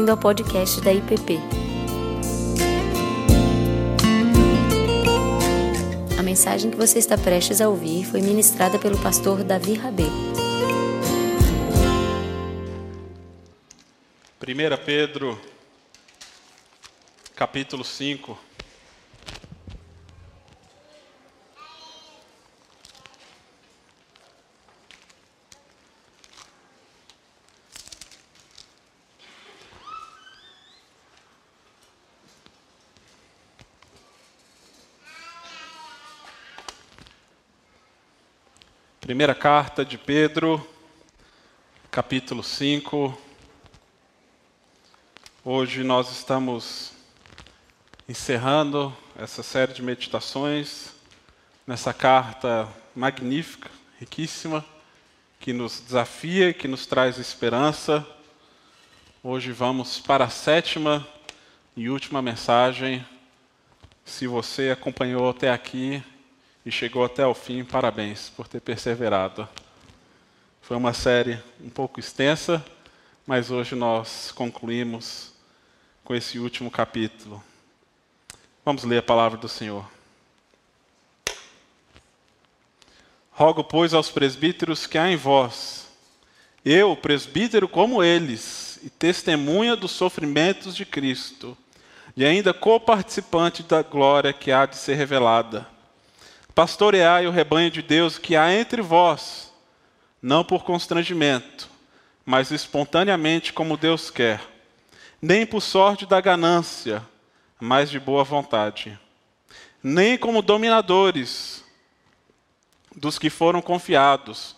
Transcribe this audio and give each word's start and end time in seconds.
bem-vindo 0.00 0.12
ao 0.12 0.16
podcast 0.16 0.80
da 0.80 0.92
IPP. 0.92 1.38
A 6.18 6.22
mensagem 6.22 6.70
que 6.70 6.76
você 6.76 6.98
está 6.98 7.18
prestes 7.18 7.60
a 7.60 7.68
ouvir 7.68 8.04
foi 8.04 8.22
ministrada 8.22 8.78
pelo 8.78 8.98
pastor 9.02 9.44
Davi 9.44 9.74
Rabê. 9.74 10.04
1 14.40 14.84
Pedro, 14.86 15.38
capítulo 17.36 17.84
5. 17.84 18.38
Primeira 39.10 39.34
carta 39.34 39.84
de 39.84 39.98
Pedro, 39.98 40.64
capítulo 41.90 42.44
5. 42.44 43.20
Hoje 45.44 45.82
nós 45.82 46.12
estamos 46.12 46.92
encerrando 48.08 48.96
essa 49.18 49.42
série 49.42 49.72
de 49.72 49.82
meditações 49.82 50.94
nessa 51.66 51.92
carta 51.92 52.68
magnífica, 52.94 53.68
riquíssima, 53.98 54.64
que 55.40 55.52
nos 55.52 55.80
desafia 55.80 56.54
que 56.54 56.68
nos 56.68 56.86
traz 56.86 57.18
esperança. 57.18 58.06
Hoje 59.24 59.50
vamos 59.50 59.98
para 59.98 60.26
a 60.26 60.30
sétima 60.30 61.04
e 61.76 61.90
última 61.90 62.22
mensagem. 62.22 63.04
Se 64.04 64.28
você 64.28 64.70
acompanhou 64.70 65.28
até 65.28 65.50
aqui, 65.50 66.00
e 66.70 66.72
chegou 66.72 67.04
até 67.04 67.26
o 67.26 67.34
fim. 67.34 67.64
Parabéns 67.64 68.30
por 68.36 68.46
ter 68.46 68.60
perseverado. 68.60 69.48
Foi 70.62 70.76
uma 70.76 70.92
série 70.92 71.42
um 71.60 71.68
pouco 71.68 71.98
extensa, 71.98 72.64
mas 73.26 73.50
hoje 73.50 73.74
nós 73.74 74.30
concluímos 74.30 75.32
com 76.04 76.14
esse 76.14 76.38
último 76.38 76.70
capítulo. 76.70 77.42
Vamos 78.64 78.84
ler 78.84 78.98
a 78.98 79.02
palavra 79.02 79.36
do 79.36 79.48
Senhor. 79.48 79.84
Rogo, 83.32 83.64
pois, 83.64 83.92
aos 83.92 84.08
presbíteros 84.08 84.86
que 84.86 84.96
há 84.96 85.10
em 85.10 85.16
vós, 85.16 85.88
eu, 86.64 86.94
presbítero 86.94 87.68
como 87.68 88.00
eles, 88.00 88.78
e 88.84 88.88
testemunha 88.88 89.74
dos 89.74 89.90
sofrimentos 89.90 90.76
de 90.76 90.84
Cristo, 90.84 91.58
e 92.16 92.24
ainda 92.24 92.54
co-participante 92.54 93.64
da 93.64 93.82
glória 93.82 94.32
que 94.32 94.52
há 94.52 94.66
de 94.66 94.76
ser 94.76 94.94
revelada 94.94 95.79
Pastoreai 96.54 97.26
o 97.26 97.30
rebanho 97.30 97.70
de 97.70 97.82
Deus 97.82 98.18
que 98.18 98.36
há 98.36 98.52
entre 98.52 98.82
vós, 98.82 99.52
não 100.20 100.44
por 100.44 100.64
constrangimento, 100.64 101.68
mas 102.24 102.50
espontaneamente 102.50 103.52
como 103.52 103.76
Deus 103.76 104.10
quer, 104.10 104.40
nem 105.22 105.46
por 105.46 105.60
sorte 105.60 106.06
da 106.06 106.20
ganância, 106.20 107.06
mas 107.58 107.90
de 107.90 108.00
boa 108.00 108.24
vontade, 108.24 108.98
nem 109.82 110.18
como 110.18 110.42
dominadores 110.42 111.64
dos 112.94 113.18
que 113.18 113.30
foram 113.30 113.62
confiados, 113.62 114.56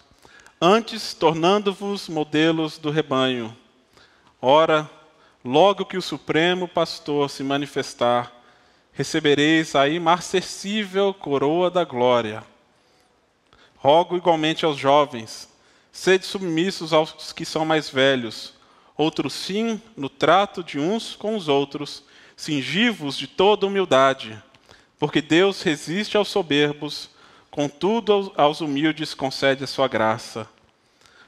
antes 0.61 1.13
tornando-vos 1.13 2.09
modelos 2.09 2.79
do 2.79 2.91
rebanho. 2.91 3.57
Ora, 4.41 4.91
logo 5.45 5.85
que 5.85 5.97
o 5.97 6.03
Supremo 6.03 6.67
Pastor 6.67 7.29
se 7.29 7.42
manifestar, 7.42 8.33
recebereis 8.92 9.75
a 9.75 9.89
imarcessível 9.89 11.14
coroa 11.14 11.70
da 11.70 11.85
glória. 11.85 12.45
Rogo 13.77 14.17
igualmente 14.17 14.64
aos 14.64 14.77
jovens, 14.77 15.48
sede 15.91 16.27
submissos 16.27 16.92
aos 16.92 17.33
que 17.33 17.45
são 17.45 17.64
mais 17.64 17.89
velhos, 17.89 18.55
outros 18.97 19.33
sim, 19.33 19.80
no 19.97 20.08
trato 20.08 20.63
de 20.63 20.79
uns 20.79 21.17
com 21.17 21.35
os 21.35 21.48
outros, 21.48 22.05
cingivos 22.36 23.17
de 23.17 23.27
toda 23.27 23.67
humildade, 23.67 24.41
porque 24.98 25.20
Deus 25.20 25.63
resiste 25.63 26.17
aos 26.17 26.29
soberbos, 26.29 27.11
contudo 27.51 28.33
aos 28.36 28.61
humildes 28.61 29.14
concede 29.14 29.64
a 29.64 29.67
sua 29.67 29.89
graça. 29.89 30.48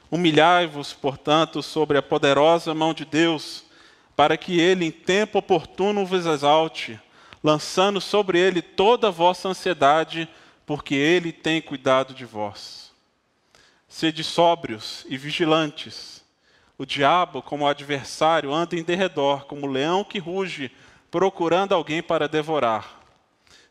Humilhai-vos, 0.09 0.93
portanto, 0.93 1.61
sobre 1.61 1.97
a 1.97 2.01
poderosa 2.01 2.73
mão 2.73 2.93
de 2.93 3.05
Deus, 3.05 3.63
para 4.15 4.37
que 4.37 4.59
ele 4.59 4.85
em 4.85 4.91
tempo 4.91 5.39
oportuno 5.39 6.05
vos 6.05 6.25
exalte 6.25 6.99
lançando 7.45 8.01
sobre 8.01 8.39
ele 8.39 8.59
toda 8.59 9.09
a 9.09 9.11
vossa 9.11 9.47
ansiedade, 9.47 10.27
porque 10.65 10.95
ele 10.95 11.31
tem 11.31 11.61
cuidado 11.61 12.11
de 12.11 12.25
vós. 12.25 12.91
Sede 13.87 14.23
sóbrios 14.23 15.05
e 15.07 15.15
vigilantes. 15.15 16.25
O 16.75 16.87
diabo, 16.87 17.43
como 17.43 17.67
adversário, 17.67 18.51
anda 18.51 18.75
em 18.75 18.81
derredor, 18.81 19.45
como 19.45 19.67
leão 19.67 20.03
que 20.03 20.17
ruge, 20.17 20.71
procurando 21.11 21.75
alguém 21.75 22.01
para 22.01 22.27
devorar. 22.27 22.99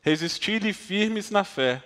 Resisti-lhe 0.03 0.73
firmes 0.73 1.29
na 1.29 1.43
fé, 1.43 1.83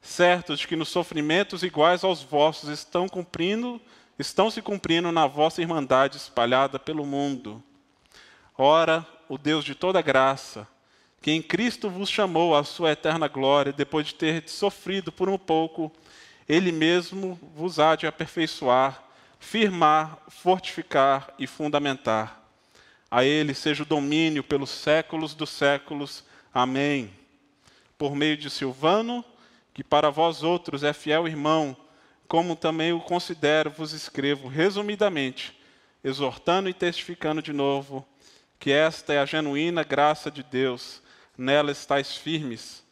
certos 0.00 0.60
de 0.60 0.66
que 0.66 0.74
nos 0.74 0.88
sofrimentos 0.88 1.62
iguais 1.62 2.02
aos 2.02 2.22
vossos 2.22 2.70
estão 2.70 3.06
cumprindo, 3.10 3.78
estão 4.18 4.50
se 4.50 4.62
cumprindo 4.62 5.12
na 5.12 5.26
vossa 5.26 5.60
irmandade 5.60 6.16
espalhada 6.16 6.78
pelo 6.78 7.04
mundo. 7.04 7.62
Ora, 8.56 9.06
o 9.28 9.36
Deus 9.36 9.66
de 9.66 9.74
toda 9.74 10.00
graça, 10.00 10.66
que 11.26 11.32
em 11.32 11.42
Cristo 11.42 11.90
vos 11.90 12.08
chamou 12.08 12.54
à 12.54 12.62
sua 12.62 12.92
eterna 12.92 13.26
glória, 13.26 13.72
depois 13.72 14.06
de 14.06 14.14
ter 14.14 14.48
sofrido 14.48 15.10
por 15.10 15.28
um 15.28 15.36
pouco, 15.36 15.90
Ele 16.48 16.70
mesmo 16.70 17.36
vos 17.52 17.80
há 17.80 17.96
de 17.96 18.06
aperfeiçoar, 18.06 19.02
firmar, 19.40 20.18
fortificar 20.28 21.34
e 21.36 21.44
fundamentar. 21.44 22.40
A 23.10 23.24
Ele 23.24 23.54
seja 23.54 23.82
o 23.82 23.86
domínio 23.86 24.44
pelos 24.44 24.70
séculos 24.70 25.34
dos 25.34 25.50
séculos. 25.50 26.22
Amém. 26.54 27.10
Por 27.98 28.14
meio 28.14 28.36
de 28.36 28.48
Silvano, 28.48 29.24
que 29.74 29.82
para 29.82 30.10
vós 30.10 30.44
outros 30.44 30.84
é 30.84 30.92
fiel 30.92 31.26
irmão, 31.26 31.76
como 32.28 32.54
também 32.54 32.92
o 32.92 33.00
considero, 33.00 33.68
vos 33.68 33.90
escrevo 33.90 34.46
resumidamente, 34.46 35.58
exortando 36.04 36.68
e 36.68 36.72
testificando 36.72 37.42
de 37.42 37.52
novo 37.52 38.06
que 38.60 38.70
esta 38.70 39.12
é 39.12 39.18
a 39.18 39.26
genuína 39.26 39.82
graça 39.82 40.30
de 40.30 40.44
Deus 40.44 41.04
nela 41.36 41.70
estáis 41.70 42.16
firmes. 42.16 42.84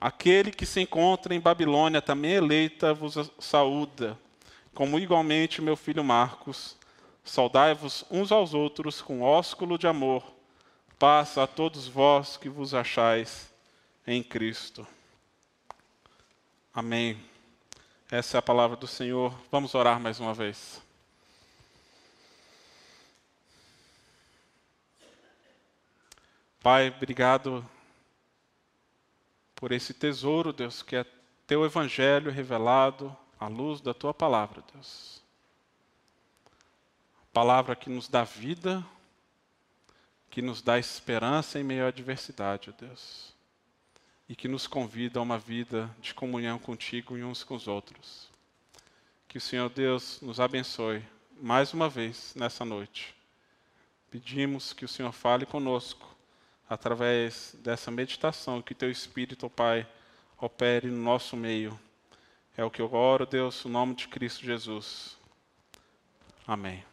Aquele 0.00 0.52
que 0.52 0.64
se 0.64 0.80
encontra 0.80 1.34
em 1.34 1.40
Babilônia, 1.40 2.00
também 2.00 2.32
eleita, 2.32 2.94
vos 2.94 3.30
saúda, 3.38 4.18
como 4.72 4.98
igualmente 4.98 5.60
meu 5.60 5.76
filho 5.76 6.04
Marcos. 6.04 6.76
Saudai-vos 7.24 8.04
uns 8.10 8.30
aos 8.30 8.54
outros 8.54 9.02
com 9.02 9.22
ósculo 9.22 9.76
de 9.76 9.86
amor. 9.86 10.22
Paz 10.98 11.36
a 11.36 11.46
todos 11.46 11.88
vós 11.88 12.36
que 12.36 12.48
vos 12.48 12.74
achais 12.74 13.52
em 14.06 14.22
Cristo. 14.22 14.86
Amém. 16.72 17.20
Essa 18.10 18.36
é 18.36 18.38
a 18.38 18.42
palavra 18.42 18.76
do 18.76 18.86
Senhor. 18.86 19.34
Vamos 19.50 19.74
orar 19.74 20.00
mais 20.00 20.20
uma 20.20 20.32
vez. 20.32 20.80
Pai, 26.62 26.88
obrigado 26.88 27.64
por 29.58 29.72
esse 29.72 29.92
tesouro, 29.92 30.52
Deus, 30.52 30.82
que 30.82 30.94
é 30.94 31.04
teu 31.44 31.64
evangelho 31.64 32.30
revelado 32.30 33.14
à 33.40 33.48
luz 33.48 33.80
da 33.80 33.92
tua 33.92 34.14
palavra, 34.14 34.62
Deus. 34.72 35.20
Palavra 37.32 37.74
que 37.74 37.90
nos 37.90 38.06
dá 38.06 38.22
vida, 38.22 38.86
que 40.30 40.40
nos 40.40 40.62
dá 40.62 40.78
esperança 40.78 41.58
em 41.58 41.64
meio 41.64 41.84
à 41.84 41.88
adversidade, 41.88 42.72
Deus. 42.78 43.34
E 44.28 44.36
que 44.36 44.46
nos 44.46 44.68
convida 44.68 45.18
a 45.18 45.22
uma 45.22 45.38
vida 45.38 45.90
de 46.00 46.14
comunhão 46.14 46.58
contigo 46.60 47.18
e 47.18 47.24
uns 47.24 47.42
com 47.42 47.56
os 47.56 47.66
outros. 47.66 48.30
Que 49.26 49.38
o 49.38 49.40
Senhor 49.40 49.68
Deus 49.70 50.20
nos 50.20 50.38
abençoe 50.38 51.02
mais 51.40 51.72
uma 51.72 51.88
vez 51.88 52.32
nessa 52.36 52.64
noite. 52.64 53.12
Pedimos 54.08 54.72
que 54.72 54.84
o 54.84 54.88
Senhor 54.88 55.12
fale 55.12 55.44
conosco 55.44 56.16
através 56.68 57.56
dessa 57.60 57.90
meditação, 57.90 58.60
que 58.60 58.74
teu 58.74 58.90
Espírito, 58.90 59.46
oh 59.46 59.50
Pai, 59.50 59.86
opere 60.38 60.88
no 60.88 61.02
nosso 61.02 61.36
meio. 61.36 61.78
É 62.56 62.64
o 62.64 62.70
que 62.70 62.82
eu 62.82 62.92
oro, 62.92 63.24
Deus, 63.24 63.64
no 63.64 63.70
nome 63.70 63.94
de 63.94 64.08
Cristo 64.08 64.44
Jesus. 64.44 65.16
Amém. 66.46 66.84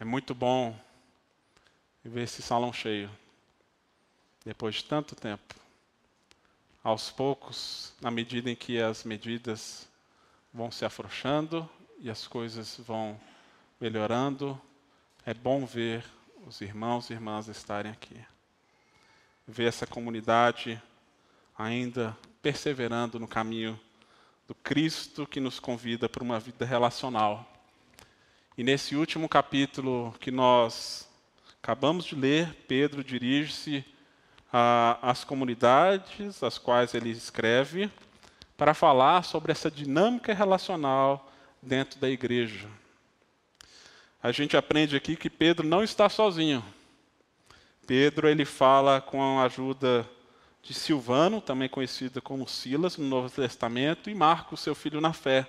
É 0.00 0.04
muito 0.04 0.34
bom 0.34 0.78
ver 2.04 2.22
esse 2.22 2.40
salão 2.40 2.72
cheio, 2.72 3.10
depois 4.44 4.76
de 4.76 4.84
tanto 4.84 5.16
tempo. 5.16 5.56
Aos 6.84 7.10
poucos, 7.10 7.92
na 8.00 8.10
medida 8.10 8.48
em 8.48 8.54
que 8.54 8.80
as 8.80 9.02
medidas 9.02 9.88
vão 10.54 10.70
se 10.70 10.84
afrouxando 10.84 11.68
e 11.98 12.08
as 12.08 12.26
coisas 12.28 12.78
vão 12.78 13.20
melhorando. 13.80 14.60
É 15.24 15.32
bom 15.32 15.64
ver 15.64 16.04
os 16.46 16.60
irmãos 16.60 17.10
e 17.10 17.12
irmãs 17.12 17.48
estarem 17.48 17.92
aqui. 17.92 18.16
Ver 19.46 19.66
essa 19.66 19.86
comunidade 19.86 20.80
ainda 21.56 22.16
perseverando 22.40 23.18
no 23.18 23.28
caminho 23.28 23.78
do 24.46 24.54
Cristo 24.54 25.26
que 25.26 25.40
nos 25.40 25.60
convida 25.60 26.08
para 26.08 26.22
uma 26.22 26.40
vida 26.40 26.64
relacional. 26.64 27.46
E 28.56 28.64
nesse 28.64 28.96
último 28.96 29.28
capítulo 29.28 30.14
que 30.18 30.30
nós 30.30 31.08
acabamos 31.62 32.04
de 32.04 32.14
ler, 32.14 32.54
Pedro 32.66 33.04
dirige-se 33.04 33.84
às 34.50 35.24
comunidades 35.24 36.42
às 36.42 36.56
quais 36.56 36.94
ele 36.94 37.10
escreve 37.10 37.90
para 38.56 38.74
falar 38.74 39.22
sobre 39.24 39.52
essa 39.52 39.70
dinâmica 39.70 40.32
relacional 40.32 41.30
dentro 41.62 42.00
da 42.00 42.08
igreja. 42.08 42.68
A 44.20 44.32
gente 44.32 44.56
aprende 44.56 44.96
aqui 44.96 45.14
que 45.14 45.30
Pedro 45.30 45.64
não 45.64 45.82
está 45.82 46.08
sozinho. 46.08 46.64
Pedro 47.86 48.28
ele 48.28 48.44
fala 48.44 49.00
com 49.00 49.38
a 49.38 49.44
ajuda 49.44 50.08
de 50.60 50.74
Silvano, 50.74 51.40
também 51.40 51.68
conhecido 51.68 52.20
como 52.20 52.48
Silas 52.48 52.96
no 52.96 53.06
Novo 53.06 53.30
Testamento, 53.30 54.10
e 54.10 54.14
Marcos, 54.14 54.58
seu 54.58 54.74
filho 54.74 55.00
na 55.00 55.12
fé. 55.12 55.48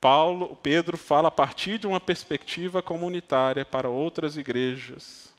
Paulo, 0.00 0.56
Pedro 0.62 0.96
fala 0.96 1.26
a 1.26 1.32
partir 1.32 1.78
de 1.78 1.86
uma 1.88 1.98
perspectiva 1.98 2.80
comunitária 2.80 3.64
para 3.64 3.88
outras 3.88 4.36
igrejas. 4.36 5.34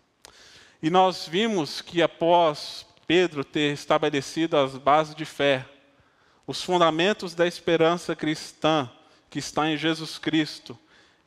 E 0.83 0.89
nós 0.89 1.25
vimos 1.25 1.81
que 1.81 2.01
após 2.01 2.85
Pedro 3.07 3.45
ter 3.45 3.73
estabelecido 3.73 4.57
as 4.57 4.77
bases 4.77 5.15
de 5.15 5.23
fé, 5.23 5.65
os 6.45 6.61
fundamentos 6.61 7.33
da 7.33 7.47
esperança 7.47 8.13
cristã 8.13 8.91
que 9.29 9.39
está 9.39 9.69
em 9.69 9.77
Jesus 9.77 10.17
Cristo, 10.17 10.77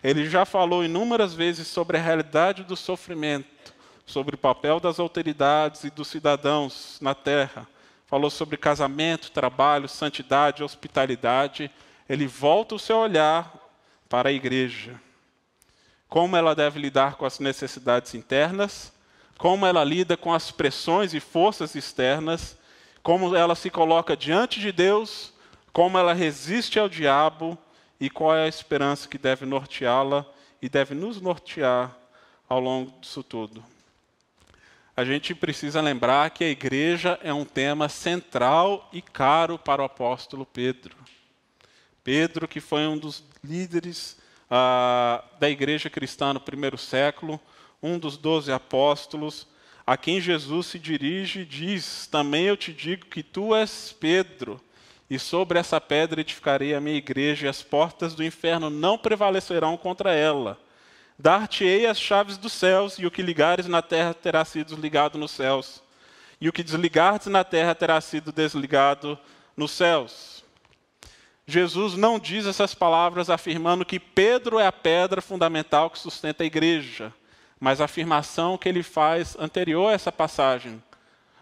ele 0.02 0.28
já 0.28 0.44
falou 0.44 0.84
inúmeras 0.84 1.34
vezes 1.34 1.68
sobre 1.68 1.96
a 1.96 2.00
realidade 2.00 2.64
do 2.64 2.76
sofrimento, 2.76 3.72
sobre 4.04 4.34
o 4.34 4.38
papel 4.38 4.80
das 4.80 4.98
autoridades 4.98 5.84
e 5.84 5.90
dos 5.90 6.08
cidadãos 6.08 6.98
na 7.00 7.14
terra. 7.14 7.68
Falou 8.06 8.30
sobre 8.30 8.56
casamento, 8.56 9.30
trabalho, 9.30 9.88
santidade, 9.88 10.62
hospitalidade 10.62 11.70
ele 12.08 12.26
volta 12.26 12.74
o 12.74 12.78
seu 12.78 12.98
olhar 12.98 13.50
para 14.06 14.28
a 14.28 14.32
igreja. 14.32 15.00
Como 16.08 16.36
ela 16.36 16.54
deve 16.54 16.78
lidar 16.78 17.14
com 17.14 17.24
as 17.24 17.38
necessidades 17.38 18.14
internas, 18.14 18.92
como 19.38 19.64
ela 19.64 19.82
lida 19.82 20.14
com 20.14 20.32
as 20.32 20.50
pressões 20.50 21.14
e 21.14 21.20
forças 21.20 21.74
externas, 21.74 22.58
como 23.02 23.34
ela 23.34 23.54
se 23.54 23.70
coloca 23.70 24.14
diante 24.14 24.60
de 24.60 24.70
Deus, 24.70 25.32
como 25.72 25.96
ela 25.96 26.12
resiste 26.12 26.78
ao 26.78 26.88
diabo 26.88 27.56
e 28.02 28.10
qual 28.10 28.34
é 28.34 28.46
a 28.46 28.48
esperança 28.48 29.06
que 29.06 29.16
deve 29.16 29.46
norteá-la 29.46 30.26
e 30.60 30.68
deve 30.68 30.92
nos 30.92 31.20
nortear 31.20 31.96
ao 32.48 32.58
longo 32.58 32.90
disso 33.00 33.22
tudo. 33.22 33.64
A 34.96 35.04
gente 35.04 35.36
precisa 35.36 35.80
lembrar 35.80 36.28
que 36.30 36.42
a 36.42 36.48
igreja 36.48 37.16
é 37.22 37.32
um 37.32 37.44
tema 37.44 37.88
central 37.88 38.90
e 38.92 39.00
caro 39.00 39.56
para 39.56 39.82
o 39.82 39.84
apóstolo 39.84 40.44
Pedro. 40.44 40.96
Pedro, 42.02 42.48
que 42.48 42.60
foi 42.60 42.88
um 42.88 42.98
dos 42.98 43.22
líderes 43.42 44.18
ah, 44.50 45.22
da 45.38 45.48
igreja 45.48 45.88
cristã 45.88 46.32
no 46.32 46.40
primeiro 46.40 46.76
século, 46.76 47.40
um 47.80 48.00
dos 48.00 48.16
doze 48.16 48.50
apóstolos, 48.50 49.46
a 49.86 49.96
quem 49.96 50.20
Jesus 50.20 50.66
se 50.66 50.78
dirige 50.80 51.42
e 51.42 51.44
diz: 51.44 52.08
Também 52.08 52.46
eu 52.46 52.56
te 52.56 52.72
digo 52.72 53.06
que 53.06 53.22
tu 53.22 53.54
és 53.54 53.92
Pedro, 53.92 54.60
e 55.14 55.18
sobre 55.18 55.58
essa 55.58 55.78
pedra 55.78 56.22
edificarei 56.22 56.74
a 56.74 56.80
minha 56.80 56.96
igreja, 56.96 57.44
e 57.44 57.48
as 57.48 57.62
portas 57.62 58.14
do 58.14 58.24
inferno 58.24 58.70
não 58.70 58.96
prevalecerão 58.96 59.76
contra 59.76 60.14
ela. 60.14 60.58
Dar-te-ei 61.18 61.84
as 61.84 62.00
chaves 62.00 62.38
dos 62.38 62.54
céus, 62.54 62.98
e 62.98 63.04
o 63.04 63.10
que 63.10 63.20
ligares 63.20 63.66
na 63.66 63.82
terra 63.82 64.14
terá 64.14 64.42
sido 64.42 64.74
ligado 64.74 65.18
nos 65.18 65.32
céus, 65.32 65.82
e 66.40 66.48
o 66.48 66.52
que 66.52 66.62
desligares 66.62 67.26
na 67.26 67.44
terra 67.44 67.74
terá 67.74 68.00
sido 68.00 68.32
desligado 68.32 69.18
nos 69.54 69.72
céus. 69.72 70.42
Jesus 71.46 71.94
não 71.94 72.18
diz 72.18 72.46
essas 72.46 72.74
palavras 72.74 73.28
afirmando 73.28 73.84
que 73.84 74.00
Pedro 74.00 74.58
é 74.58 74.66
a 74.66 74.72
pedra 74.72 75.20
fundamental 75.20 75.90
que 75.90 75.98
sustenta 75.98 76.42
a 76.42 76.46
igreja, 76.46 77.12
mas 77.60 77.82
a 77.82 77.84
afirmação 77.84 78.56
que 78.56 78.66
ele 78.66 78.82
faz 78.82 79.36
anterior 79.38 79.90
a 79.90 79.92
essa 79.92 80.10
passagem, 80.10 80.82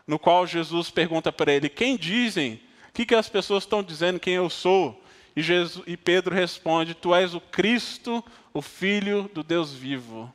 no 0.08 0.19
qual 0.19 0.44
Jesus 0.44 0.90
pergunta 0.90 1.31
para 1.31 1.52
ele: 1.52 1.69
Quem 1.69 1.96
dizem? 1.96 2.61
O 2.90 2.92
que, 2.92 3.06
que 3.06 3.14
as 3.14 3.28
pessoas 3.28 3.64
estão 3.64 3.82
dizendo 3.82 4.20
quem 4.20 4.34
eu 4.34 4.50
sou? 4.50 5.02
E, 5.34 5.42
Jesus, 5.42 5.84
e 5.87 5.96
Pedro 5.96 6.34
responde: 6.34 6.94
Tu 6.94 7.14
és 7.14 7.34
o 7.34 7.40
Cristo, 7.40 8.22
o 8.52 8.60
Filho 8.60 9.31
do 9.32 9.42
Deus 9.42 9.72
vivo. 9.72 10.32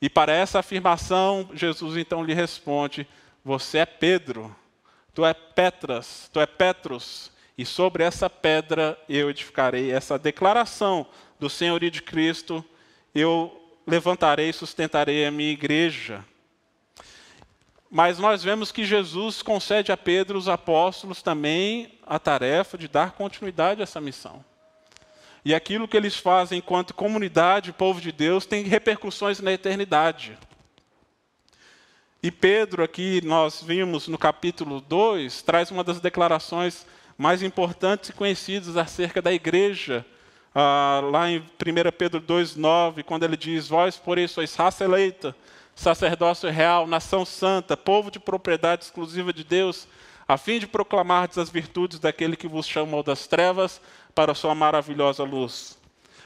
E 0.00 0.10
para 0.10 0.32
essa 0.32 0.58
afirmação, 0.58 1.48
Jesus 1.54 1.96
então 1.96 2.24
lhe 2.24 2.34
responde: 2.34 3.06
Você 3.44 3.78
é 3.78 3.86
Pedro, 3.86 4.54
tu 5.14 5.24
é 5.24 5.32
Petras, 5.32 6.28
tu 6.32 6.40
é 6.40 6.46
Petros, 6.46 7.30
e 7.56 7.64
sobre 7.64 8.02
essa 8.02 8.28
pedra 8.28 8.98
eu 9.08 9.30
edificarei, 9.30 9.92
essa 9.92 10.18
declaração 10.18 11.06
do 11.38 11.48
senhorio 11.48 11.90
de 11.90 12.02
Cristo, 12.02 12.64
eu 13.14 13.62
levantarei 13.86 14.48
e 14.48 14.52
sustentarei 14.52 15.24
a 15.24 15.30
minha 15.30 15.52
igreja. 15.52 16.24
Mas 17.94 18.18
nós 18.18 18.42
vemos 18.42 18.72
que 18.72 18.86
Jesus 18.86 19.42
concede 19.42 19.92
a 19.92 19.98
Pedro, 19.98 20.38
os 20.38 20.48
apóstolos, 20.48 21.20
também 21.20 21.92
a 22.06 22.18
tarefa 22.18 22.78
de 22.78 22.88
dar 22.88 23.12
continuidade 23.12 23.82
a 23.82 23.84
essa 23.84 24.00
missão. 24.00 24.42
E 25.44 25.54
aquilo 25.54 25.86
que 25.86 25.94
eles 25.94 26.16
fazem 26.16 26.60
enquanto 26.60 26.94
comunidade, 26.94 27.70
povo 27.70 28.00
de 28.00 28.10
Deus, 28.10 28.46
tem 28.46 28.62
repercussões 28.62 29.40
na 29.40 29.52
eternidade. 29.52 30.38
E 32.22 32.30
Pedro, 32.30 32.82
aqui 32.82 33.20
nós 33.26 33.62
vimos 33.62 34.08
no 34.08 34.16
capítulo 34.16 34.80
2, 34.80 35.42
traz 35.42 35.70
uma 35.70 35.84
das 35.84 36.00
declarações 36.00 36.86
mais 37.18 37.42
importantes 37.42 38.08
e 38.08 38.14
conhecidos 38.14 38.78
acerca 38.78 39.20
da 39.20 39.34
igreja. 39.34 40.02
Ah, 40.54 41.02
lá 41.12 41.30
em 41.30 41.40
1 41.40 41.44
Pedro 41.98 42.22
2,9, 42.22 43.02
quando 43.02 43.24
ele 43.24 43.36
diz: 43.36 43.68
Vós, 43.68 43.98
porém, 43.98 44.26
sois 44.26 44.54
raça 44.54 44.82
eleita, 44.82 45.36
sacerdócio 45.74 46.50
real, 46.50 46.86
nação 46.86 47.24
santa, 47.24 47.76
povo 47.76 48.10
de 48.10 48.20
propriedade 48.20 48.84
exclusiva 48.84 49.32
de 49.32 49.44
Deus, 49.44 49.86
a 50.26 50.36
fim 50.36 50.58
de 50.58 50.66
proclamar 50.66 51.28
as 51.36 51.50
virtudes 51.50 51.98
daquele 51.98 52.36
que 52.36 52.48
vos 52.48 52.66
chamou 52.66 53.02
das 53.02 53.26
trevas 53.26 53.80
para 54.14 54.32
a 54.32 54.34
sua 54.34 54.54
maravilhosa 54.54 55.24
luz. 55.24 55.78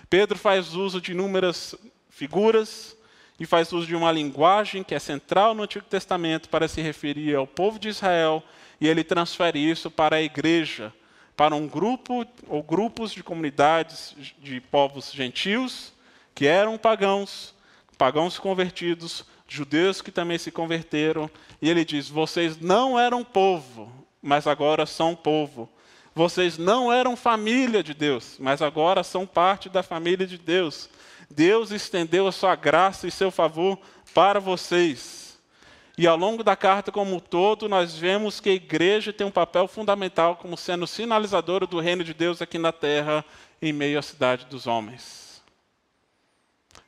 Pedro 0.09 0.39
faz 0.39 0.75
uso 0.75 1.01
de 1.01 1.13
inúmeras 1.13 1.75
figuras 2.11 2.97
e 3.39 3.45
faz 3.45 3.73
uso 3.73 3.87
de 3.87 3.97
uma 3.97 4.13
linguagem 4.13 4.83
que 4.83 4.95
é 4.95 4.99
central 4.99 5.55
no 5.55 5.65
Antigo 5.65 5.85
Testamento 5.85 6.49
para 6.49 6.69
se 6.69 6.81
referir 6.81 7.35
ao 7.35 7.47
povo 7.47 7.79
de 7.79 7.89
Israel 7.89 8.43
e 8.81 8.89
ele 8.89 9.05
transfere 9.05 9.59
isso 9.59 9.91
para 9.91 10.17
a 10.17 10.23
igreja, 10.23 10.93
para 11.37 11.55
um 11.55 11.67
grupo 11.67 12.27
ou 12.49 12.63
grupos 12.63 13.13
de 13.13 13.23
comunidades 13.23 14.15
de 14.39 14.61
povos 14.61 15.13
gentios 15.13 15.93
que 16.35 16.47
eram 16.47 16.79
pagãos, 16.79 17.55
pagãos 17.99 18.39
convertidos, 18.39 19.25
judeus 19.49 20.01
que 20.03 20.11
também 20.11 20.39
se 20.39 20.51
converteram, 20.51 21.31
e 21.61 21.71
ele 21.71 21.85
diz: 21.85 22.09
"Vocês 22.09 22.61
não 22.61 22.99
eram 22.99 23.25
povo, 23.25 23.93
mas 24.21 24.47
agora 24.47 24.87
são 24.87 25.15
povo. 25.15 25.69
Vocês 26.15 26.57
não 26.57 26.91
eram 26.91 27.15
família 27.15 27.83
de 27.83 27.93
Deus, 27.93 28.37
mas 28.39 28.63
agora 28.63 29.05
são 29.05 29.27
parte 29.27 29.69
da 29.69 29.83
família 29.83 30.27
de 30.27 30.39
Deus. 30.39 30.89
Deus 31.31 31.71
estendeu 31.71 32.27
a 32.27 32.33
sua 32.33 32.57
graça 32.57 33.07
e 33.07 33.11
seu 33.11 33.31
favor 33.31 33.79
para 34.15 34.41
vocês. 34.41 35.39
E 35.99 36.07
ao 36.07 36.17
longo 36.17 36.43
da 36.43 36.55
carta 36.55 36.91
como 36.93 37.15
um 37.15 37.21
todo, 37.21 37.69
nós 37.69 37.97
vemos 37.97 38.41
que 38.41 38.51
a 38.51 38.55
igreja 38.55 39.13
tem 39.13 39.27
um 39.27 39.31
papel 39.31 39.67
fundamental 39.67 40.37
como 40.37 40.57
sendo 40.57 40.87
sinalizadora 40.87 41.67
do 41.67 41.81
reino 41.81 42.05
de 42.05 42.13
Deus 42.13 42.43
aqui 42.43 42.59
na 42.59 42.73
terra, 42.73 43.25
em 43.61 43.73
meio 43.73 43.99
à 43.99 44.03
cidade 44.03 44.47
dos 44.47 44.67
homens. 44.67 45.26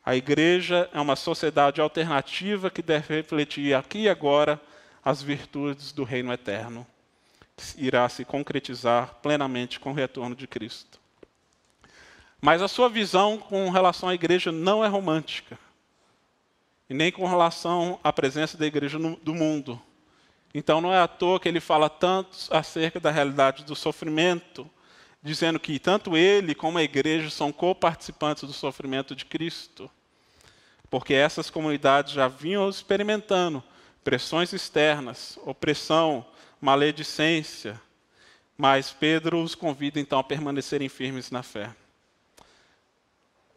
A 0.08 0.16
igreja 0.16 0.88
é 0.94 0.98
uma 0.98 1.14
sociedade 1.14 1.82
alternativa 1.82 2.70
que 2.70 2.80
deve 2.80 3.14
refletir 3.14 3.74
aqui 3.74 4.04
e 4.04 4.08
agora 4.08 4.58
as 5.04 5.20
virtudes 5.20 5.92
do 5.92 6.02
reino 6.02 6.32
eterno, 6.32 6.86
que 7.54 7.84
irá 7.84 8.08
se 8.08 8.24
concretizar 8.24 9.16
plenamente 9.20 9.78
com 9.78 9.90
o 9.90 9.94
retorno 9.94 10.34
de 10.34 10.46
Cristo. 10.46 10.98
Mas 12.40 12.62
a 12.62 12.68
sua 12.68 12.88
visão 12.88 13.36
com 13.36 13.68
relação 13.68 14.08
à 14.08 14.14
igreja 14.14 14.50
não 14.50 14.82
é 14.82 14.88
romântica 14.88 15.58
e 16.88 16.94
nem 16.94 17.12
com 17.12 17.26
relação 17.26 18.00
à 18.02 18.10
presença 18.10 18.56
da 18.56 18.64
igreja 18.64 18.98
no, 18.98 19.14
do 19.16 19.34
mundo. 19.34 19.78
Então 20.54 20.80
não 20.80 20.90
é 20.90 20.98
à 20.98 21.06
toa 21.06 21.38
que 21.38 21.50
ele 21.50 21.60
fala 21.60 21.90
tanto 21.90 22.34
acerca 22.50 22.98
da 22.98 23.10
realidade 23.10 23.62
do 23.62 23.76
sofrimento, 23.76 24.66
dizendo 25.22 25.60
que 25.60 25.78
tanto 25.78 26.16
ele 26.16 26.54
como 26.54 26.78
a 26.78 26.82
igreja 26.82 27.28
são 27.28 27.52
co-participantes 27.52 28.44
do 28.44 28.54
sofrimento 28.54 29.14
de 29.14 29.26
Cristo. 29.26 29.90
Porque 30.90 31.14
essas 31.14 31.50
comunidades 31.50 32.12
já 32.12 32.28
vinham 32.28 32.68
experimentando 32.68 33.62
pressões 34.02 34.52
externas, 34.52 35.38
opressão, 35.44 36.24
maledicência. 36.60 37.80
Mas 38.56 38.90
Pedro 38.90 39.42
os 39.42 39.54
convida 39.54 40.00
então 40.00 40.18
a 40.18 40.24
permanecerem 40.24 40.88
firmes 40.88 41.30
na 41.30 41.42
fé. 41.42 41.70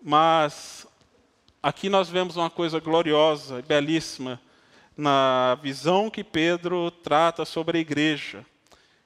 Mas 0.01 0.85
aqui 1.61 1.89
nós 1.89 2.09
vemos 2.09 2.35
uma 2.35 2.49
coisa 2.49 2.79
gloriosa 2.79 3.59
e 3.59 3.61
belíssima 3.61 4.41
na 4.97 5.57
visão 5.61 6.09
que 6.09 6.23
Pedro 6.23 6.91
trata 6.91 7.45
sobre 7.45 7.77
a 7.77 7.81
igreja. 7.81 8.45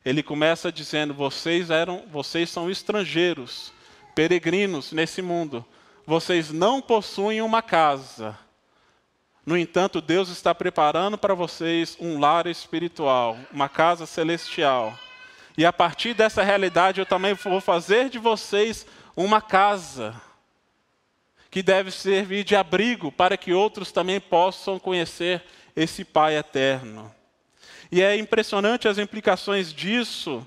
Ele 0.03 0.24
começa 0.24 0.72
dizendo: 0.72 1.13
"Vocês 1.13 1.70
eram, 1.70 2.03
vocês 2.12 2.50
são 2.50 2.70
estrangeiros, 2.70 3.72
peregrinos 4.15 4.91
nesse 4.91 5.22
mundo. 5.22 5.65
Vocês 6.05 6.51
não 6.51 6.81
possuem 6.81 7.41
uma 7.41 7.62
casa. 7.62 8.38
No 9.45 9.57
entanto, 9.57 10.01
Deus 10.01 10.29
está 10.29 10.53
preparando 10.53 11.17
para 11.17 11.33
vocês 11.33 11.97
um 12.00 12.19
lar 12.19 12.45
espiritual, 12.45 13.38
uma 13.51 13.67
casa 13.67 14.05
celestial. 14.05 14.97
E 15.57 15.65
a 15.65 15.74
partir 15.74 16.13
dessa 16.13 16.43
realidade, 16.43 17.00
eu 17.00 17.05
também 17.05 17.33
vou 17.33 17.59
fazer 17.59 18.09
de 18.09 18.19
vocês 18.19 18.85
uma 19.15 19.41
casa 19.41 20.19
que 21.50 21.63
deve 21.63 21.89
servir 21.89 22.43
de 22.43 22.55
abrigo 22.55 23.12
para 23.12 23.38
que 23.38 23.53
outros 23.53 23.91
também 23.91 24.19
possam 24.19 24.77
conhecer 24.77 25.41
esse 25.75 26.03
Pai 26.03 26.38
eterno. 26.38 27.12
E 27.91 28.01
é 28.01 28.17
impressionante 28.17 28.88
as 28.88 28.97
implicações 28.97 29.74
disso, 29.74 30.45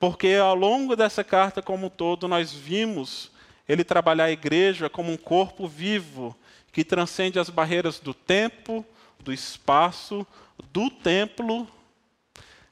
porque 0.00 0.34
ao 0.34 0.54
longo 0.54 0.96
dessa 0.96 1.22
carta 1.22 1.60
como 1.60 1.86
um 1.86 1.90
todo 1.90 2.26
nós 2.26 2.52
vimos 2.52 3.30
ele 3.68 3.84
trabalhar 3.84 4.24
a 4.24 4.32
igreja 4.32 4.88
como 4.88 5.12
um 5.12 5.16
corpo 5.16 5.66
vivo 5.66 6.36
que 6.72 6.84
transcende 6.84 7.38
as 7.38 7.50
barreiras 7.50 7.98
do 7.98 8.12
tempo, 8.12 8.84
do 9.18 9.32
espaço, 9.32 10.26
do 10.72 10.90
templo 10.90 11.66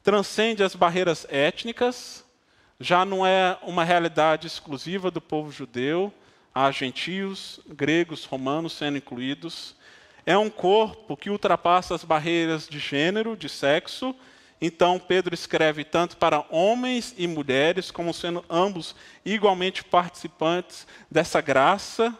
transcende 0.04 0.62
as 0.62 0.74
barreiras 0.74 1.26
étnicas, 1.30 2.22
já 2.78 3.06
não 3.06 3.26
é 3.26 3.56
uma 3.62 3.82
realidade 3.82 4.46
exclusiva 4.46 5.10
do 5.10 5.20
povo 5.20 5.50
judeu, 5.50 6.12
há 6.54 6.70
gentios, 6.70 7.58
gregos, 7.66 8.26
romanos 8.26 8.74
sendo 8.74 8.98
incluídos. 8.98 9.74
É 10.26 10.36
um 10.36 10.50
corpo 10.50 11.16
que 11.16 11.30
ultrapassa 11.30 11.94
as 11.94 12.04
barreiras 12.04 12.68
de 12.68 12.78
gênero, 12.78 13.34
de 13.34 13.48
sexo. 13.48 14.14
Então, 14.66 14.98
Pedro 14.98 15.34
escreve 15.34 15.84
tanto 15.84 16.16
para 16.16 16.46
homens 16.48 17.14
e 17.18 17.26
mulheres, 17.26 17.90
como 17.90 18.14
sendo 18.14 18.42
ambos 18.48 18.96
igualmente 19.22 19.84
participantes 19.84 20.86
dessa 21.10 21.38
graça. 21.42 22.16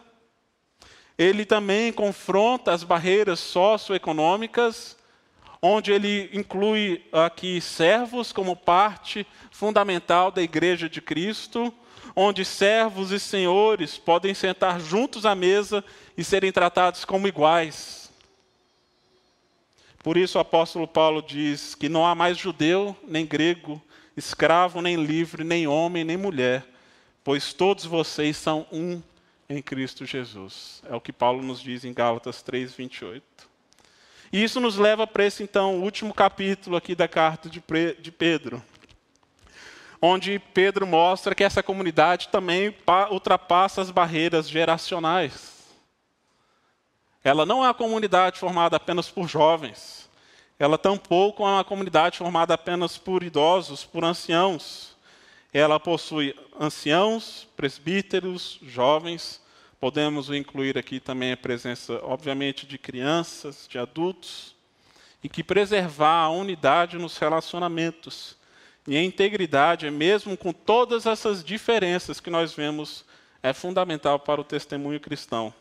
Ele 1.17 1.43
também 1.43 1.91
confronta 1.91 2.71
as 2.71 2.83
barreiras 2.83 3.39
socioeconômicas, 3.39 4.95
onde 5.59 5.91
ele 5.91 6.29
inclui 6.33 7.03
aqui 7.11 7.59
servos 7.59 8.31
como 8.31 8.55
parte 8.55 9.25
fundamental 9.49 10.29
da 10.29 10.43
igreja 10.43 10.87
de 10.87 11.01
Cristo, 11.01 11.73
onde 12.15 12.45
servos 12.45 13.09
e 13.09 13.19
senhores 13.19 13.97
podem 13.97 14.35
sentar 14.35 14.79
juntos 14.79 15.25
à 15.25 15.33
mesa 15.33 15.83
e 16.15 16.23
serem 16.23 16.51
tratados 16.51 17.05
como 17.05 17.27
iguais. 17.27 18.04
Por 20.05 20.17
isso 20.17 20.37
o 20.37 20.41
apóstolo 20.41 20.87
Paulo 20.87 21.19
diz 21.19 21.73
que 21.73 21.89
não 21.89 22.05
há 22.05 22.13
mais 22.13 22.37
judeu 22.37 22.95
nem 23.07 23.25
grego, 23.25 23.81
escravo 24.15 24.79
nem 24.79 25.03
livre, 25.03 25.43
nem 25.43 25.65
homem 25.65 26.03
nem 26.03 26.15
mulher, 26.15 26.63
pois 27.23 27.53
todos 27.53 27.85
vocês 27.85 28.37
são 28.37 28.67
um 28.71 29.01
em 29.49 29.63
Cristo 29.63 30.05
Jesus. 30.05 30.83
É 30.87 30.95
o 30.95 31.01
que 31.01 31.11
Paulo 31.11 31.41
nos 31.41 31.59
diz 31.59 31.83
em 31.83 31.91
Gálatas 31.91 32.43
3, 32.43 32.71
28. 32.75 33.25
E 34.31 34.43
isso 34.43 34.59
nos 34.59 34.77
leva 34.77 35.07
para 35.07 35.25
esse, 35.25 35.41
então, 35.41 35.81
último 35.81 36.13
capítulo 36.13 36.77
aqui 36.77 36.93
da 36.93 37.07
carta 37.07 37.49
de 37.49 38.11
Pedro, 38.11 38.63
onde 39.99 40.37
Pedro 40.53 40.85
mostra 40.85 41.33
que 41.33 41.43
essa 41.43 41.63
comunidade 41.63 42.27
também 42.27 42.75
ultrapassa 43.09 43.81
as 43.81 43.89
barreiras 43.89 44.47
geracionais. 44.47 45.54
Ela 47.25 47.45
não 47.45 47.61
é 47.61 47.67
uma 47.67 47.73
comunidade 47.73 48.39
formada 48.39 48.77
apenas 48.77 49.09
por 49.09 49.27
jovens, 49.27 50.09
ela 50.57 50.77
tampouco 50.77 51.43
é 51.43 51.47
uma 51.47 51.65
comunidade 51.65 52.17
formada 52.17 52.53
apenas 52.53 52.97
por 52.97 53.21
idosos, 53.21 53.83
por 53.83 54.05
anciãos. 54.05 54.95
Ela 55.51 55.77
possui 55.77 56.33
anciãos, 56.57 57.45
presbíteros, 57.57 58.57
jovens, 58.61 59.41
Podemos 59.85 60.31
incluir 60.31 60.79
aqui 60.79 60.99
também 60.99 61.33
a 61.33 61.37
presença, 61.37 61.99
obviamente, 62.01 62.65
de 62.65 62.75
crianças, 62.75 63.67
de 63.69 63.77
adultos, 63.77 64.55
e 65.23 65.29
que 65.29 65.43
preservar 65.43 66.23
a 66.23 66.29
unidade 66.29 66.97
nos 66.97 67.17
relacionamentos 67.17 68.35
e 68.87 68.97
a 68.97 69.03
integridade, 69.03 69.89
mesmo 69.91 70.37
com 70.37 70.51
todas 70.51 71.05
essas 71.05 71.43
diferenças 71.43 72.19
que 72.19 72.31
nós 72.31 72.53
vemos, 72.53 73.05
é 73.43 73.53
fundamental 73.53 74.17
para 74.17 74.41
o 74.41 74.43
testemunho 74.43 74.99
cristão. 74.99 75.53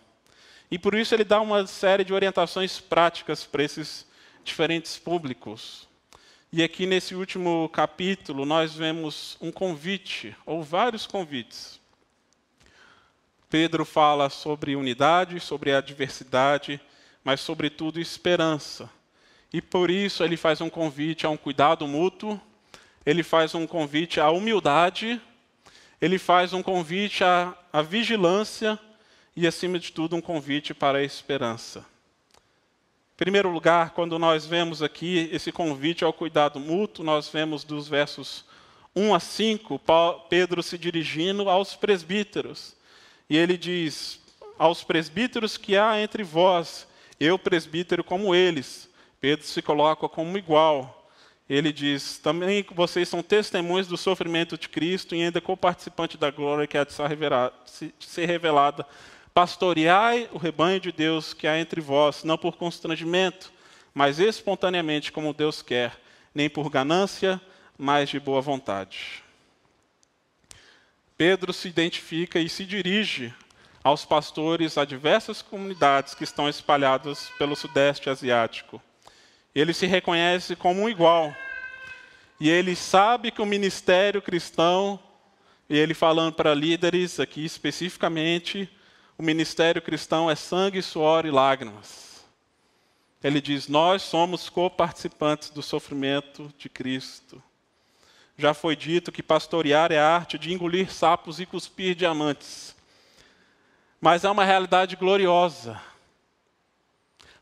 E 0.71 0.79
por 0.79 0.95
isso 0.95 1.15
ele 1.15 1.25
dá 1.25 1.41
uma 1.41 1.67
série 1.67 2.05
de 2.05 2.13
orientações 2.13 2.81
práticas 2.81 3.45
para 3.45 3.63
esses 3.63 4.07
diferentes 4.43 4.99
públicos. 4.99 5.89
E 6.53 6.63
aqui 6.63 6.87
nesse 6.87 7.15
último 7.15 7.69
capítulo 7.71 8.45
nós 8.45 8.75
vemos 8.75 9.37
um 9.41 9.51
convite, 9.51 10.37
ou 10.47 10.63
vários 10.63 11.07
convites, 11.07 11.81
Pedro 13.55 13.85
fala 13.85 14.31
sobre 14.31 14.75
unidade, 14.75 15.39
sobre 15.39 15.73
a 15.73 15.81
diversidade, 15.81 16.81
mas, 17.23 17.39
sobretudo, 17.39 18.01
esperança. 18.01 18.91
E 19.53 19.63
por 19.63 19.93
isso 19.93 20.25
ele 20.25 20.37
faz 20.37 20.61
um 20.61 20.69
convite 20.69 21.25
a 21.25 21.31
um 21.31 21.37
cuidado 21.37 21.87
mútuo, 21.87 22.41
ele 23.07 23.23
faz 23.23 23.55
um 23.55 23.65
convite 23.65 24.19
à 24.19 24.29
humildade, 24.29 25.23
ele 26.01 26.19
faz 26.19 26.53
um 26.53 26.65
convite 26.65 27.23
à, 27.23 27.57
à 27.73 27.81
vigilância 27.81 28.77
e, 29.37 29.47
acima 29.47 29.79
de 29.79 29.93
tudo, 29.93 30.17
um 30.17 30.21
convite 30.21 30.73
para 30.73 30.99
a 30.99 31.03
esperança. 31.03 31.81
Em 33.15 33.17
primeiro 33.17 33.49
lugar, 33.51 33.91
quando 33.91 34.19
nós 34.19 34.45
vemos 34.45 34.83
aqui 34.83 35.29
esse 35.33 35.53
convite 35.53 36.05
ao 36.05 36.13
cuidado 36.13 36.59
mútuo, 36.59 37.05
nós 37.05 37.29
vemos 37.29 37.63
dos 37.63 37.87
versos 37.89 38.45
1 38.95 39.15
a 39.15 39.21
5, 39.21 39.81
Pedro 40.29 40.63
se 40.63 40.79
dirigindo 40.79 41.49
aos 41.49 41.75
presbíteros. 41.75 42.75
E 43.29 43.37
ele 43.37 43.57
diz: 43.57 44.21
Aos 44.59 44.85
presbíteros 44.85 45.57
que 45.57 45.77
há 45.77 46.01
entre 46.01 46.23
vós, 46.23 46.87
eu 47.19 47.39
presbítero 47.39 48.05
como 48.05 48.35
eles. 48.35 48.89
Pedro 49.21 49.47
se 49.47 49.63
coloca 49.63 50.09
como 50.09 50.37
igual. 50.39 51.09
Ele 51.49 51.73
diz: 51.73 52.19
Também 52.19 52.65
vocês 52.73 53.09
são 53.09 53.23
testemunhas 53.23 53.87
do 53.87 53.97
sofrimento 53.97 54.57
de 54.57 54.69
Cristo 54.69 55.15
e 55.15 55.23
ainda 55.23 55.41
co-participante 55.41 56.17
da 56.17 56.31
glória 56.31 56.67
que 56.67 56.79
há 56.79 56.85
de 56.85 56.93
ser 58.01 58.27
revelada. 58.27 58.87
Pastoreai 59.35 60.29
o 60.33 60.39
rebanho 60.39 60.79
de 60.79 60.93
Deus 60.93 61.35
que 61.35 61.49
há 61.49 61.59
entre 61.59 61.81
vós, 61.81 62.23
não 62.23 62.39
por 62.39 62.57
constrangimento, 62.57 63.53
mas 63.93 64.21
espontaneamente, 64.21 65.11
como 65.11 65.35
Deus 65.35 65.61
quer, 65.61 66.01
nem 66.33 66.49
por 66.49 66.71
ganância, 66.71 67.41
mas 67.77 68.09
de 68.09 68.21
boa 68.21 68.41
vontade. 68.41 69.25
Pedro 71.17 71.53
se 71.53 71.67
identifica 71.67 72.39
e 72.39 72.49
se 72.49 72.65
dirige 72.65 73.35
aos 73.83 74.05
pastores 74.05 74.79
a 74.79 74.85
diversas 74.85 75.43
comunidades 75.43 76.15
que 76.15 76.23
estão 76.23 76.49
espalhadas 76.49 77.29
pelo 77.37 77.57
Sudeste 77.57 78.09
Asiático. 78.09 78.81
Ele 79.53 79.75
se 79.75 79.87
reconhece 79.87 80.55
como 80.55 80.83
um 80.83 80.89
igual. 80.89 81.35
E 82.39 82.49
ele 82.49 82.77
sabe 82.77 83.33
que 83.33 83.43
o 83.43 83.47
ministério 83.47 84.23
cristão, 84.23 84.99
e 85.69 85.77
ele 85.77 85.93
falando 85.93 86.35
para 86.35 86.55
líderes 86.55 87.19
aqui 87.19 87.45
especificamente, 87.45 88.71
o 89.17 89.23
ministério 89.23 89.81
cristão 89.81 90.31
é 90.31 90.35
sangue, 90.35 90.83
suor 90.83 91.25
e 91.25 91.31
lágrimas. 91.31 92.25
Ele 93.23 93.41
diz: 93.41 93.69
Nós 93.69 94.03
somos 94.03 94.49
co-participantes 94.51 95.51
do 95.51 95.63
sofrimento 95.63 96.53
de 96.59 96.69
Cristo. 96.69 97.43
Já 98.37 98.53
foi 98.53 98.75
dito 98.75 99.13
que 99.13 99.23
pastorear 99.23 99.93
é 99.93 99.99
a 99.99 100.09
arte 100.09 100.39
de 100.39 100.53
engolir 100.53 100.93
sapos 100.93 101.39
e 101.39 101.47
cuspir 101.47 101.95
diamantes. 101.95 102.75
Mas 104.01 104.25
é 104.25 104.31
uma 104.31 104.45
realidade 104.45 104.97
gloriosa. 104.97 105.81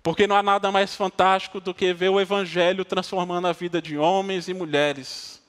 Porque 0.03 0.27
não 0.27 0.37
há 0.37 0.43
nada 0.43 0.71
mais 0.71 0.95
fantástico 0.95 1.61
do 1.61 1.73
que 1.73 1.95
ver 1.95 2.11
o 2.11 2.21
Evangelho 2.21 2.85
transformando 2.85 3.49
a 3.49 3.53
vida 3.53 3.81
de 3.81 3.97
homens 3.97 4.49
e 4.49 4.55
mulheres, 4.55 5.41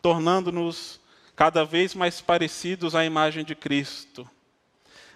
tornando-nos 0.00 1.00
cada 1.34 1.64
vez 1.64 1.94
mais 1.94 2.20
parecidos 2.20 2.94
à 2.94 3.04
imagem 3.04 3.44
de 3.44 3.54
Cristo. 3.54 4.30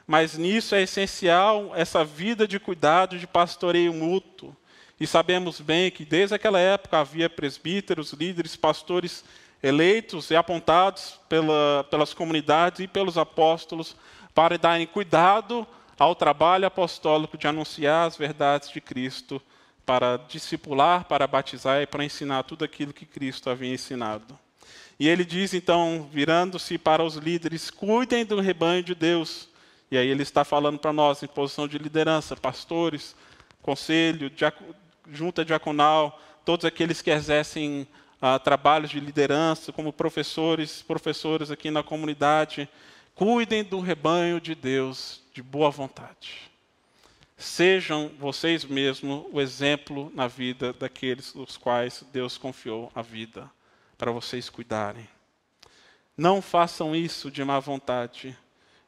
Mas 0.07 0.37
nisso 0.37 0.75
é 0.75 0.83
essencial 0.83 1.73
essa 1.75 2.05
vida 2.05 2.47
de 2.47 2.61
cuidado, 2.61 3.19
de 3.19 3.27
pastoreio 3.27 3.93
mútuo, 3.93 4.55
e 5.01 5.07
sabemos 5.07 5.61
bem 5.61 5.91
que 5.91 6.05
desde 6.05 6.35
aquela 6.35 6.59
época 6.61 6.99
havia 6.99 7.29
presbíteros, 7.29 8.13
líderes, 8.13 8.55
pastores 8.55 9.25
eleitos 9.63 10.31
e 10.31 10.37
apontados 10.37 11.19
pela, 11.29 11.87
pelas 11.91 12.13
comunidades 12.13 12.81
e 12.81 12.87
pelos 12.87 13.17
apóstolos 13.17 13.97
para 14.35 14.59
darem 14.59 14.87
cuidado 14.87 15.67
ao 15.99 16.15
trabalho 16.15 16.67
apostólico 16.67 17.39
de 17.39 17.47
anunciar 17.47 18.07
as 18.07 18.17
verdades 18.17 18.71
de 18.71 18.81
Cristo, 18.81 19.41
para 19.87 20.17
discipular, 20.17 21.05
para 21.05 21.27
batizar 21.27 21.83
e 21.83 21.87
para 21.87 22.05
ensinar 22.05 22.43
tudo 22.45 22.65
aquilo 22.65 22.93
que 22.93 23.05
Cristo 23.05 23.51
havia 23.51 23.73
ensinado. 23.73 24.39
E 24.99 25.09
ele 25.09 25.25
diz 25.25 25.53
então, 25.53 26.09
virando-se 26.11 26.79
para 26.79 27.03
os 27.03 27.17
líderes: 27.17 27.71
cuidem 27.71 28.25
do 28.25 28.41
rebanho 28.41 28.83
de 28.83 28.95
Deus. 28.95 29.49
E 29.95 29.97
aí 29.97 30.09
ele 30.09 30.25
está 30.25 30.45
falando 30.45 30.77
para 30.77 30.93
nós 30.93 31.23
em 31.23 31.29
posição 31.29 31.69
de 31.69 31.79
liderança, 31.79 32.35
pastores, 32.35 33.15
conselho, 33.63 34.29
junta 35.09 35.45
diaconal, 35.45 36.21
todos 36.45 36.65
aqueles 36.65 37.01
que 37.01 37.13
exercem 37.13 37.87
ah, 38.21 38.37
trabalhos 38.41 38.91
de 38.91 38.99
liderança, 38.99 39.73
como 39.73 39.93
professores, 39.93 40.83
professoras 40.83 41.53
aqui 41.53 41.71
na 41.71 41.85
comunidade. 41.85 42.69
Cuidem 43.15 43.63
do 43.63 43.79
rebanho 43.79 44.41
de 44.41 44.57
Deus 44.57 45.23
de 45.33 45.41
boa 45.41 45.71
vontade. 45.71 46.51
Sejam 47.37 48.11
vocês 48.19 48.65
mesmos 48.65 49.27
o 49.31 49.41
exemplo 49.41 50.11
na 50.13 50.27
vida 50.27 50.73
daqueles 50.73 51.33
dos 51.33 51.57
quais 51.57 52.03
Deus 52.13 52.37
confiou 52.37 52.91
a 52.97 53.01
vida 53.01 53.49
para 53.97 54.11
vocês 54.11 54.51
cuidarem. 54.51 55.09
Não 56.17 56.43
façam 56.43 56.97
isso 56.97 57.31
de 57.31 57.45
má 57.45 57.61
vontade, 57.61 58.37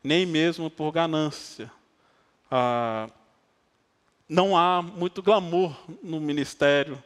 nem 0.02 0.26
mesmo 0.26 0.70
por 0.70 0.92
ganância. 0.92 1.70
Ah, 2.50 3.08
não 4.28 4.56
há 4.56 4.82
muito 4.82 5.22
glamour 5.22 5.74
no 6.02 6.20
ministério. 6.20 7.02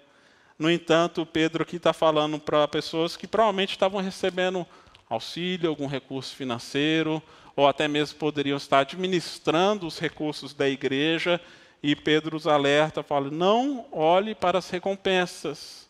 No 0.59 0.70
entanto, 0.70 1.25
Pedro 1.25 1.62
aqui 1.62 1.76
está 1.76 1.92
falando 1.92 2.38
para 2.38 2.68
pessoas 2.68 3.16
que 3.16 3.26
provavelmente 3.26 3.70
estavam 3.70 4.00
recebendo 4.00 4.66
auxílio, 5.09 5.68
algum 5.68 5.87
recurso 5.87 6.37
financeiro, 6.37 7.23
ou 7.56 7.66
até 7.66 7.88
mesmo 7.88 8.18
poderiam 8.18 8.56
estar 8.56 8.80
administrando 8.80 9.87
os 9.87 9.99
recursos 9.99 10.54
da 10.54 10.68
igreja, 10.68 11.40
e 11.82 11.97
Pedro 11.97 12.37
os 12.37 12.47
alerta, 12.47 13.02
fala: 13.02 13.30
não 13.30 13.87
olhe 13.90 14.35
para 14.35 14.59
as 14.59 14.68
recompensas, 14.70 15.88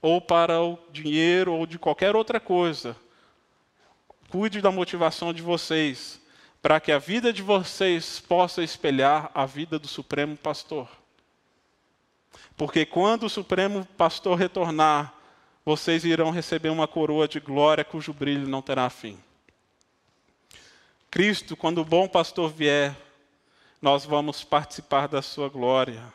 ou 0.00 0.20
para 0.20 0.60
o 0.60 0.78
dinheiro, 0.90 1.52
ou 1.52 1.66
de 1.66 1.78
qualquer 1.78 2.16
outra 2.16 2.40
coisa. 2.40 2.96
Cuide 4.32 4.62
da 4.62 4.70
motivação 4.70 5.30
de 5.30 5.42
vocês, 5.42 6.18
para 6.62 6.80
que 6.80 6.90
a 6.90 6.98
vida 6.98 7.34
de 7.34 7.42
vocês 7.42 8.18
possa 8.18 8.62
espelhar 8.62 9.30
a 9.34 9.44
vida 9.44 9.78
do 9.78 9.86
Supremo 9.86 10.38
Pastor. 10.38 10.88
Porque 12.56 12.86
quando 12.86 13.24
o 13.24 13.28
Supremo 13.28 13.84
Pastor 13.94 14.38
retornar, 14.38 15.12
vocês 15.66 16.02
irão 16.06 16.30
receber 16.30 16.70
uma 16.70 16.88
coroa 16.88 17.28
de 17.28 17.40
glória 17.40 17.84
cujo 17.84 18.14
brilho 18.14 18.48
não 18.48 18.62
terá 18.62 18.88
fim. 18.88 19.18
Cristo, 21.10 21.54
quando 21.54 21.82
o 21.82 21.84
bom 21.84 22.08
pastor 22.08 22.50
vier, 22.50 22.96
nós 23.82 24.06
vamos 24.06 24.42
participar 24.42 25.08
da 25.08 25.20
sua 25.20 25.50
glória. 25.50 26.10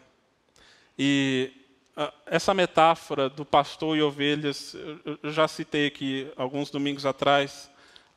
E 0.97 1.53
uh, 1.95 2.11
essa 2.25 2.51
metáfora 2.51 3.29
do 3.29 3.45
pastor 3.45 3.95
e 3.95 4.01
ovelhas, 4.01 4.75
eu 5.21 5.31
já 5.31 5.47
citei 5.47 5.85
aqui 5.85 6.33
alguns 6.35 6.71
domingos 6.71 7.05
atrás, 7.05 7.69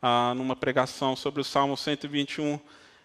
uh, 0.03 0.35
numa 0.35 0.57
pregação 0.57 1.15
sobre 1.15 1.41
o 1.41 1.45
Salmo 1.45 1.77
121. 1.77 2.59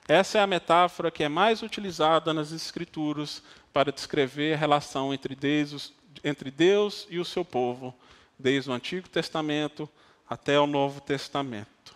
Essa 0.07 0.37
é 0.37 0.41
a 0.41 0.47
metáfora 0.47 1.11
que 1.11 1.23
é 1.23 1.29
mais 1.29 1.61
utilizada 1.61 2.33
nas 2.33 2.51
Escrituras 2.51 3.41
para 3.73 3.91
descrever 3.91 4.53
a 4.53 4.57
relação 4.57 5.13
entre 5.13 5.35
Deus, 5.35 5.93
entre 6.23 6.51
Deus 6.51 7.07
e 7.09 7.19
o 7.19 7.25
seu 7.25 7.43
povo, 7.43 7.93
desde 8.37 8.69
o 8.69 8.73
Antigo 8.73 9.09
Testamento 9.09 9.89
até 10.29 10.59
o 10.59 10.67
Novo 10.67 11.01
Testamento. 11.01 11.95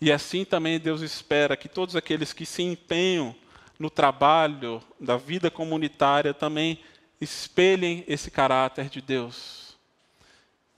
E 0.00 0.10
assim 0.12 0.44
também 0.44 0.78
Deus 0.78 1.00
espera 1.00 1.56
que 1.56 1.68
todos 1.68 1.96
aqueles 1.96 2.32
que 2.32 2.44
se 2.44 2.62
empenham 2.62 3.34
no 3.78 3.90
trabalho 3.90 4.82
da 5.00 5.16
vida 5.16 5.50
comunitária 5.50 6.34
também 6.34 6.80
espelhem 7.20 8.04
esse 8.06 8.30
caráter 8.30 8.88
de 8.88 9.00
Deus. 9.00 9.76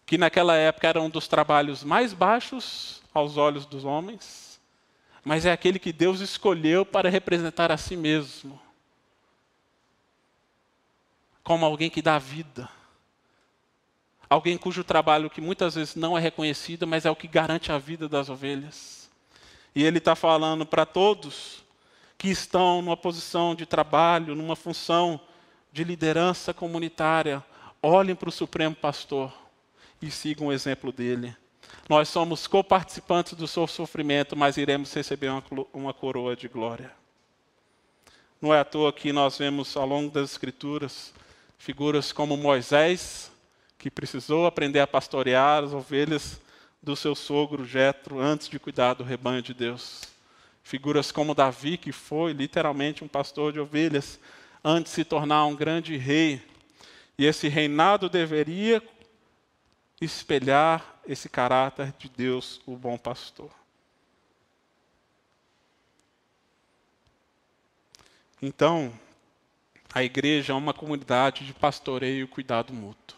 Que 0.04 0.16
naquela 0.16 0.54
época 0.54 0.86
era 0.86 1.00
um 1.00 1.10
dos 1.10 1.26
trabalhos 1.26 1.82
mais 1.82 2.12
baixos 2.12 3.02
aos 3.18 3.36
olhos 3.36 3.64
dos 3.64 3.84
homens, 3.84 4.60
mas 5.24 5.46
é 5.46 5.52
aquele 5.52 5.78
que 5.78 5.92
Deus 5.92 6.20
escolheu 6.20 6.84
para 6.84 7.08
representar 7.08 7.72
a 7.72 7.76
si 7.76 7.96
mesmo. 7.96 8.60
Como 11.42 11.64
alguém 11.64 11.88
que 11.88 12.02
dá 12.02 12.18
vida. 12.18 12.68
Alguém 14.28 14.58
cujo 14.58 14.84
trabalho 14.84 15.30
que 15.30 15.40
muitas 15.40 15.76
vezes 15.76 15.94
não 15.94 16.16
é 16.16 16.20
reconhecido, 16.20 16.86
mas 16.86 17.04
é 17.06 17.10
o 17.10 17.16
que 17.16 17.28
garante 17.28 17.72
a 17.72 17.78
vida 17.78 18.08
das 18.08 18.28
ovelhas. 18.28 19.08
E 19.74 19.82
ele 19.82 19.98
está 19.98 20.14
falando 20.14 20.66
para 20.66 20.84
todos 20.84 21.64
que 22.18 22.28
estão 22.28 22.82
numa 22.82 22.96
posição 22.96 23.54
de 23.54 23.66
trabalho, 23.66 24.34
numa 24.34 24.56
função 24.56 25.20
de 25.72 25.84
liderança 25.84 26.52
comunitária, 26.54 27.44
olhem 27.82 28.14
para 28.14 28.28
o 28.28 28.32
Supremo 28.32 28.74
Pastor 28.74 29.32
e 30.00 30.10
sigam 30.10 30.48
o 30.48 30.52
exemplo 30.52 30.90
dele. 30.90 31.36
Nós 31.88 32.08
somos 32.08 32.46
coparticipantes 32.46 33.34
do 33.34 33.46
seu 33.46 33.66
sofrimento, 33.66 34.36
mas 34.36 34.56
iremos 34.56 34.92
receber 34.92 35.28
uma, 35.28 35.42
uma 35.72 35.94
coroa 35.94 36.34
de 36.34 36.48
glória. 36.48 36.92
Não 38.40 38.52
é 38.52 38.60
à 38.60 38.64
toa 38.64 38.92
que 38.92 39.12
nós 39.12 39.38
vemos 39.38 39.76
ao 39.76 39.86
longo 39.86 40.10
das 40.10 40.32
Escrituras 40.32 41.14
figuras 41.58 42.12
como 42.12 42.36
Moisés, 42.36 43.30
que 43.78 43.90
precisou 43.90 44.46
aprender 44.46 44.80
a 44.80 44.86
pastorear 44.86 45.64
as 45.64 45.72
ovelhas 45.72 46.40
do 46.82 46.94
seu 46.94 47.14
sogro 47.14 47.64
Jetro 47.64 48.20
antes 48.20 48.48
de 48.48 48.58
cuidar 48.58 48.94
do 48.94 49.04
rebanho 49.04 49.42
de 49.42 49.54
Deus. 49.54 50.02
Figuras 50.62 51.10
como 51.10 51.34
Davi, 51.34 51.76
que 51.76 51.92
foi 51.92 52.32
literalmente 52.32 53.02
um 53.02 53.08
pastor 53.08 53.52
de 53.52 53.60
ovelhas 53.60 54.20
antes 54.64 54.92
de 54.92 54.96
se 54.96 55.04
tornar 55.04 55.46
um 55.46 55.54
grande 55.54 55.96
rei. 55.96 56.42
E 57.18 57.24
esse 57.24 57.48
reinado 57.48 58.08
deveria 58.08 58.82
espelhar 60.00 60.95
esse 61.06 61.28
caráter 61.28 61.92
de 61.98 62.08
Deus, 62.08 62.60
o 62.66 62.76
bom 62.76 62.98
pastor. 62.98 63.50
Então, 68.40 68.92
a 69.94 70.02
igreja 70.02 70.52
é 70.52 70.56
uma 70.56 70.74
comunidade 70.74 71.46
de 71.46 71.54
pastoreio 71.54 72.24
e 72.24 72.28
cuidado 72.28 72.72
mútuo 72.72 73.16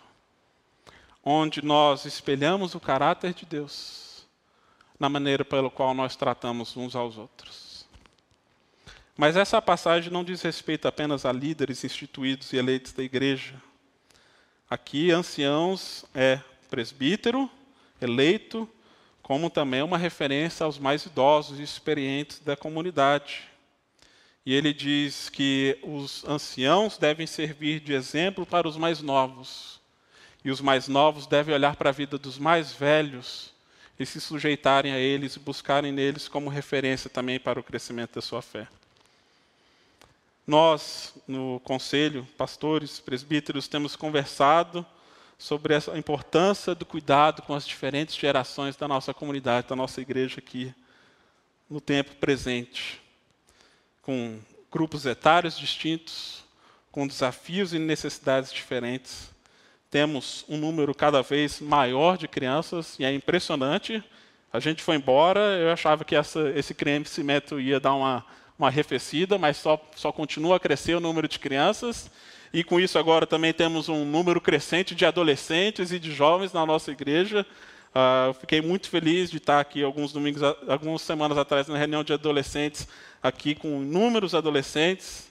onde 1.31 1.63
nós 1.63 2.07
espelhamos 2.07 2.75
o 2.75 2.81
caráter 2.81 3.35
de 3.35 3.45
Deus 3.45 4.27
na 4.99 5.11
maneira 5.11 5.45
pela 5.45 5.69
qual 5.69 5.93
nós 5.93 6.17
tratamos 6.17 6.75
uns 6.75 6.97
aos 6.97 7.19
outros. 7.19 7.87
Mas 9.15 9.37
essa 9.37 9.61
passagem 9.61 10.11
não 10.11 10.25
diz 10.25 10.41
respeito 10.41 10.89
apenas 10.89 11.27
a 11.27 11.33
líderes 11.33 11.85
instituídos 11.85 12.53
e 12.53 12.57
eleitos 12.57 12.95
da 12.95 13.03
igreja. 13.03 13.61
Aqui, 14.71 15.11
anciãos 15.11 16.07
é 16.15 16.41
presbítero, 16.71 17.51
eleito, 18.01 18.69
como 19.23 19.51
também 19.51 19.83
uma 19.83 19.99
referência 19.99 20.65
aos 20.65 20.79
mais 20.79 21.05
idosos 21.05 21.59
e 21.59 21.63
experientes 21.63 22.39
da 22.39 22.57
comunidade. 22.57 23.43
E 24.45 24.55
ele 24.55 24.73
diz 24.73 25.29
que 25.29 25.79
os 25.83 26.25
anciãos 26.25 26.97
devem 26.97 27.27
servir 27.27 27.81
de 27.81 27.93
exemplo 27.93 28.47
para 28.47 28.67
os 28.67 28.77
mais 28.77 29.03
novos 29.03 29.79
e 30.45 30.51
os 30.51 30.61
mais 30.61 30.89
novos 30.89 31.27
devem 31.27 31.55
olhar 31.55 31.77
para 31.77 31.91
a 31.91 31.93
vida 31.93 32.17
dos 32.17 32.39
mais 32.39 32.73
velhos 32.73 33.53
e 33.99 34.07
se 34.07 34.21
sujeitarem 34.21 34.93
a 34.93 34.99
eles 34.99 35.37
e 35.37 35.41
buscarem 35.41 35.93
neles 35.93 36.29
como 36.29 36.49
referência 36.49 37.11
também 37.11 37.39
para 37.39 37.61
o 37.61 37.63
crescimento 37.63 38.15
da 38.15 38.23
sua 38.23 38.41
fé. 38.41 38.69
Nós, 40.47 41.13
no 41.27 41.61
conselho, 41.61 42.27
pastores, 42.39 43.01
presbíteros, 43.01 43.69
temos 43.69 43.95
conversado 43.95 44.87
sobre 45.39 45.75
a 45.75 45.97
importância 45.97 46.75
do 46.75 46.85
cuidado 46.85 47.43
com 47.43 47.55
as 47.55 47.67
diferentes 47.67 48.17
gerações 48.17 48.77
da 48.77 48.89
nossa 48.89 49.15
comunidade, 49.15 49.69
da 49.69 49.77
nossa 49.77 50.01
igreja 50.01 50.41
aqui, 50.41 50.75
no 51.71 51.81
tempo 51.81 52.17
presente, 52.17 53.01
com 54.03 54.41
grupos 54.71 55.07
etários 55.07 55.57
distintos, 55.57 56.45
com 56.91 57.07
desafios 57.07 57.73
e 57.73 57.79
necessidades 57.79 58.53
diferentes 58.53 59.31
temos 59.91 60.45
um 60.49 60.59
número 60.59 60.95
cada 60.95 61.23
vez 61.23 61.61
maior 61.61 62.19
de 62.19 62.29
crianças 62.29 62.99
e 62.99 63.05
é 63.05 63.13
impressionante. 63.13 64.05
A 64.53 64.61
gente 64.61 64.83
foi 64.83 64.97
embora, 64.97 65.41
eu 65.41 65.71
achava 65.71 66.05
que 66.05 66.15
essa, 66.15 66.51
esse 66.51 66.75
crescimento 66.75 67.59
ia 67.59 67.81
dar 67.81 67.95
uma, 67.95 68.25
uma 68.59 68.69
arrefecida, 68.69 69.39
mas 69.39 69.57
só, 69.57 69.83
só 69.97 70.13
continua 70.13 70.57
a 70.57 70.61
crescer 70.61 70.95
o 70.95 71.01
número 71.01 71.27
de 71.27 71.39
crianças. 71.39 72.11
E 72.53 72.65
com 72.65 72.81
isso 72.81 72.99
agora 72.99 73.27
também 73.27 73.53
temos 73.53 73.89
um 73.89 74.05
número 74.05 74.41
crescente 74.41 74.95
de 74.95 75.05
adolescentes 75.05 75.93
e 75.93 75.99
de 75.99 76.13
jovens 76.13 76.53
na 76.53 76.65
nossa 76.65 76.91
igreja. 76.91 77.47
Uh, 77.91 78.33
fiquei 78.35 78.61
muito 78.61 78.89
feliz 78.89 79.31
de 79.31 79.39
estar 79.39 79.61
aqui 79.61 79.83
alguns 79.83 80.13
domingos, 80.13 80.43
algumas 80.67 81.03
semanas 81.03 81.37
atrás 81.37 81.69
na 81.69 81.77
reunião 81.77 82.05
de 82.05 82.13
adolescentes, 82.13 82.89
aqui 83.23 83.55
com 83.55 83.83
inúmeros 83.83 84.35
adolescentes. 84.35 85.29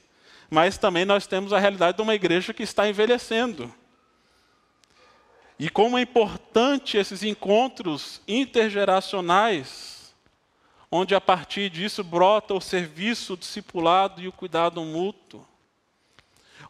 Mas 0.50 0.78
também 0.78 1.06
nós 1.06 1.28
temos 1.28 1.52
a 1.52 1.60
realidade 1.60 1.98
de 1.98 2.04
uma 2.04 2.16
igreja 2.16 2.54
que 2.54 2.64
está 2.64 2.88
envelhecendo. 2.88 3.74
E 5.60 5.70
como 5.70 5.98
é 5.98 6.02
importante 6.02 6.98
esses 6.98 7.24
encontros 7.24 8.22
intergeracionais, 8.28 10.16
onde 10.92 11.16
a 11.16 11.22
partir 11.22 11.70
disso 11.70 12.04
brota 12.04 12.54
o 12.54 12.62
serviço, 12.62 13.34
o 13.34 13.38
discipulado 13.38 14.22
e 14.22 14.28
o 14.28 14.32
cuidado 14.32 14.82
mútuo. 14.84 15.46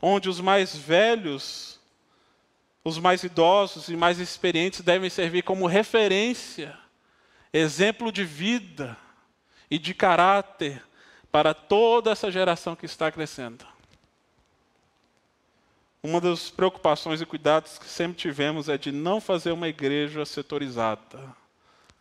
Onde 0.01 0.29
os 0.29 0.39
mais 0.39 0.75
velhos, 0.75 1.79
os 2.83 2.97
mais 2.97 3.23
idosos 3.23 3.89
e 3.89 3.95
mais 3.95 4.19
experientes 4.19 4.81
devem 4.81 5.09
servir 5.09 5.43
como 5.43 5.67
referência, 5.67 6.77
exemplo 7.51 8.11
de 8.11 8.23
vida 8.23 8.97
e 9.69 9.77
de 9.77 9.93
caráter 9.93 10.83
para 11.31 11.53
toda 11.53 12.11
essa 12.11 12.31
geração 12.31 12.75
que 12.75 12.85
está 12.85 13.11
crescendo. 13.11 13.65
Uma 16.01 16.21
das 16.21 16.49
preocupações 16.49 17.21
e 17.21 17.25
cuidados 17.25 17.77
que 17.77 17.87
sempre 17.87 18.17
tivemos 18.17 18.69
é 18.69 18.77
de 18.77 18.91
não 18.91 19.19
fazer 19.19 19.51
uma 19.51 19.67
igreja 19.67 20.25
setorizada. 20.25 21.19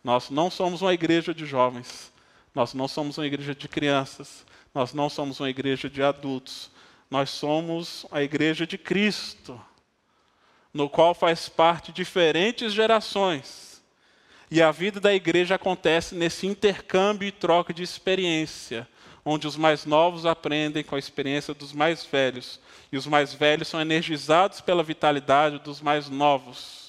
Nós 0.03 0.29
não 0.29 0.49
somos 0.49 0.81
uma 0.81 0.93
igreja 0.93 1.33
de 1.33 1.45
jovens, 1.45 2.13
nós 2.55 2.73
não 2.73 2.87
somos 2.87 3.17
uma 3.17 3.27
igreja 3.27 3.53
de 3.53 3.67
crianças, 3.67 4.45
nós 4.73 4.93
não 4.93 5.09
somos 5.09 5.39
uma 5.39 5.49
igreja 5.49 5.89
de 5.89 6.01
adultos, 6.01 6.71
nós 7.09 7.29
somos 7.29 8.05
a 8.11 8.21
igreja 8.21 8.67
de 8.67 8.77
Cristo, 8.77 9.59
no 10.73 10.89
qual 10.89 11.13
faz 11.13 11.47
parte 11.47 11.91
diferentes 11.91 12.73
gerações. 12.73 13.81
E 14.49 14.61
a 14.61 14.71
vida 14.71 14.99
da 14.99 15.13
igreja 15.13 15.55
acontece 15.55 16.15
nesse 16.15 16.47
intercâmbio 16.47 17.27
e 17.27 17.31
troca 17.31 17.73
de 17.73 17.83
experiência, 17.83 18.87
onde 19.25 19.45
os 19.45 19.57
mais 19.57 19.85
novos 19.85 20.25
aprendem 20.25 20.83
com 20.83 20.95
a 20.95 20.99
experiência 20.99 21.53
dos 21.53 21.73
mais 21.73 22.05
velhos, 22.05 22.59
e 22.91 22.97
os 22.97 23.05
mais 23.05 23.33
velhos 23.33 23.67
são 23.67 23.81
energizados 23.81 24.61
pela 24.61 24.83
vitalidade 24.83 25.59
dos 25.59 25.81
mais 25.81 26.09
novos. 26.09 26.86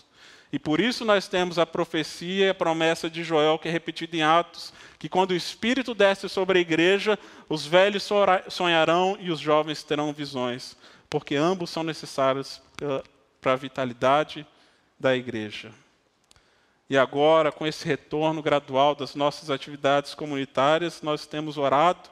E 0.52 0.58
por 0.58 0.80
isso 0.80 1.04
nós 1.04 1.28
temos 1.28 1.58
a 1.58 1.66
profecia 1.66 2.46
e 2.46 2.50
a 2.50 2.54
promessa 2.54 3.10
de 3.10 3.22
Joel, 3.22 3.58
que 3.58 3.68
é 3.68 3.70
repetida 3.70 4.16
em 4.16 4.22
Atos, 4.22 4.72
que 4.98 5.08
quando 5.08 5.32
o 5.32 5.36
Espírito 5.36 5.94
desce 5.94 6.28
sobre 6.28 6.58
a 6.58 6.62
igreja, 6.62 7.18
os 7.48 7.66
velhos 7.66 8.08
sonharão 8.48 9.16
e 9.20 9.30
os 9.30 9.40
jovens 9.40 9.82
terão 9.82 10.12
visões, 10.12 10.76
porque 11.10 11.36
ambos 11.36 11.68
são 11.68 11.82
necessários 11.82 12.62
para 13.40 13.52
a 13.52 13.56
vitalidade 13.56 14.46
da 14.98 15.14
igreja. 15.14 15.70
E 16.90 16.96
agora, 16.96 17.52
com 17.52 17.66
esse 17.66 17.84
retorno 17.84 18.40
gradual 18.42 18.94
das 18.94 19.14
nossas 19.14 19.50
atividades 19.50 20.14
comunitárias, 20.14 21.02
nós 21.02 21.26
temos 21.26 21.58
orado 21.58 22.08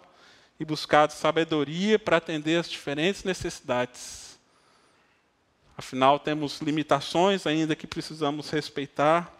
e 0.61 0.65
buscado 0.67 1.15
sabedoria 1.15 1.99
para 1.99 2.19
atender 2.19 2.61
as 2.61 2.69
diferentes 2.69 3.25
necessidades. 3.25 4.26
Afinal, 5.77 6.19
temos 6.19 6.61
limitações 6.61 7.47
ainda 7.47 7.77
que 7.77 7.87
precisamos 7.87 8.49
respeitar. 8.49 9.33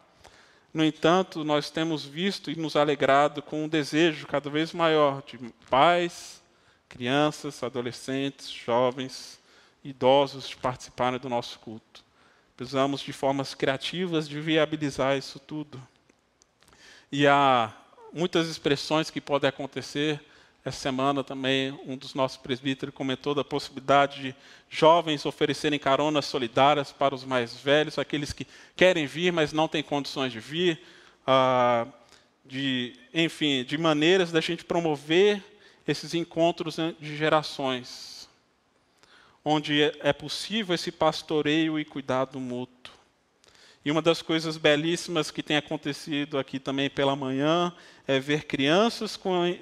No 0.73 0.85
entanto, 0.85 1.43
nós 1.43 1.71
temos 1.71 2.05
visto 2.05 2.51
e 2.51 2.57
nos 2.57 2.77
alegrado 2.77 3.41
com 3.41 3.65
um 3.65 3.69
desejo 3.69 4.27
cada 4.27 4.51
vez 4.51 4.75
maior 4.75 5.23
de 5.23 5.39
pais, 5.71 6.43
crianças, 6.89 7.63
adolescentes, 7.63 8.51
jovens, 8.51 9.41
idosos 9.83 10.49
de 10.49 10.57
participarem 10.57 11.19
do 11.19 11.31
nosso 11.31 11.59
culto. 11.59 12.05
Precisamos 12.55 13.01
de 13.01 13.13
formas 13.13 13.55
criativas 13.55 14.29
de 14.29 14.39
viabilizar 14.39 15.17
isso 15.17 15.39
tudo. 15.39 15.81
E 17.11 17.27
há 17.27 17.73
muitas 18.13 18.49
expressões 18.49 19.11
que 19.11 19.21
podem 19.21 19.49
acontecer 19.49 20.23
essa 20.67 20.81
semana 20.81 21.23
também 21.23 21.79
um 21.87 21.97
dos 21.97 22.13
nossos 22.13 22.37
presbíteros 22.37 22.93
comentou 22.93 23.37
da 23.37 23.45
possibilidade 23.45 24.21
de 24.21 24.35
jovens 24.69 25.25
oferecerem 25.25 25.79
caronas 25.79 26.25
solidárias 26.25 26.91
para 26.91 27.15
os 27.15 27.25
mais 27.25 27.55
velhos, 27.55 28.01
aqueles 28.01 28.33
que 28.33 28.45
querem 28.75 29.07
vir, 29.07 29.33
mas 29.33 29.53
não 29.53 29.69
têm 29.69 29.81
condições 29.81 30.33
de 30.33 30.41
vir. 30.41 30.81
Ah, 31.25 31.87
de, 32.45 32.95
enfim, 33.15 33.65
de 33.65 33.79
maneiras 33.79 34.33
da 34.33 34.41
gente 34.41 34.65
promover 34.65 35.43
esses 35.87 36.15
encontros 36.15 36.77
de 36.99 37.17
gerações, 37.17 38.29
onde 39.45 39.83
é 40.01 40.13
possível 40.13 40.75
esse 40.75 40.91
pastoreio 40.91 41.79
e 41.79 41.85
cuidado 41.85 42.41
mútuo. 42.41 42.96
E 43.87 43.91
uma 43.93 44.03
das 44.03 44.21
coisas 44.21 44.57
belíssimas 44.57 45.31
que 45.31 45.45
tem 45.45 45.57
acontecido 45.57 46.41
aqui 46.41 46.59
também 46.59 46.91
pela 46.91 47.15
manhã 47.15 47.73
é 48.05 48.19
ver 48.19 48.43
crianças 48.43 49.17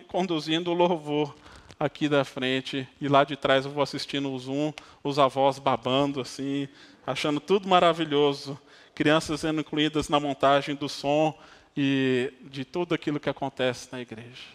conduzindo 0.09 0.71
o 0.71 0.73
louvor 0.75 1.37
aqui 1.79 2.09
da 2.09 2.25
frente. 2.25 2.89
E 2.99 3.07
lá 3.07 3.23
de 3.23 3.37
trás 3.37 3.67
eu 3.67 3.71
vou 3.71 3.83
assistindo 3.83 4.33
o 4.33 4.39
Zoom, 4.39 4.73
os 5.03 5.19
avós 5.19 5.59
babando 5.59 6.23
assim, 6.23 6.67
achando 7.07 7.39
tudo 7.39 7.69
maravilhoso, 7.69 8.59
crianças 8.95 9.41
sendo 9.41 9.61
incluídas 9.61 10.09
na 10.09 10.19
montagem 10.19 10.75
do 10.75 10.89
som 10.89 11.39
e 11.77 12.33
de 12.45 12.65
tudo 12.65 12.95
aquilo 12.95 13.21
que 13.21 13.29
acontece 13.29 13.91
na 13.93 14.01
igreja. 14.01 14.49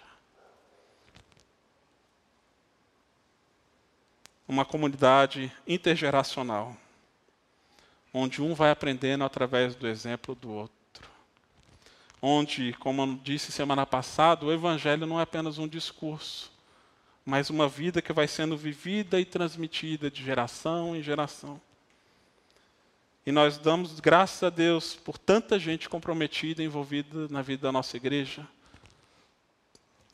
Uma 4.48 4.66
comunidade 4.66 5.52
intergeracional 5.68 6.76
onde 8.13 8.41
um 8.41 8.54
vai 8.54 8.72
aprendendo 8.72 9.24
através 9.24 9.76
do 9.76 9.88
exemplo 9.88 10.36
do 10.36 10.52
outro. 10.52 10.78
Onde, 12.22 12.74
como 12.74 13.02
eu 13.02 13.19
disse 13.24 13.52
semana 13.52 13.86
passada, 13.86 14.45
o 14.45 14.52
Evangelho 14.52 15.06
não 15.06 15.19
é 15.19 15.24
apenas 15.24 15.58
um 15.58 15.67
discurso, 15.67 16.52
mas 17.26 17.50
uma 17.50 17.67
vida 17.67 18.02
que 18.02 18.12
vai 18.12 18.28
sendo 18.28 18.58
vivida 18.58 19.19
e 19.19 19.26
transmitida 19.26 20.12
de 20.12 20.24
geração 20.24 20.95
em 20.95 21.02
geração. 21.02 21.62
E 23.26 23.32
nós 23.32 23.58
damos 23.58 24.00
graças 24.00 24.41
a 24.41 24.50
Deus 24.50 24.95
por 24.95 25.17
tanta 25.17 25.60
gente 25.60 25.88
comprometida, 25.88 26.63
envolvida 26.63 27.28
na 27.30 27.41
vida 27.41 27.63
da 27.63 27.72
nossa 27.72 27.95
igreja, 27.95 28.45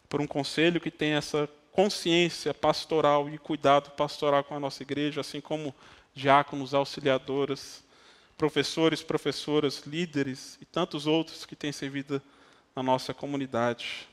por 0.09 0.19
um 0.19 0.27
conselho 0.27 0.81
que 0.81 0.91
tem 0.91 1.13
essa 1.13 1.49
consciência 1.71 2.53
pastoral 2.53 3.29
e 3.29 3.37
cuidado 3.37 3.91
pastoral 3.91 4.43
com 4.43 4.53
a 4.53 4.59
nossa 4.59 4.83
igreja, 4.83 5.21
assim 5.21 5.41
como 5.41 5.73
diáconos, 6.13 6.73
auxiliadoras, 6.73 7.84
professores, 8.37 9.01
professoras, 9.01 9.83
líderes 9.85 10.57
e 10.61 10.65
tantos 10.65 11.07
outros 11.07 11.45
que 11.45 11.55
têm 11.55 11.71
servido 11.71 12.21
na 12.75 12.83
nossa 12.83 13.13
comunidade. 13.13 14.07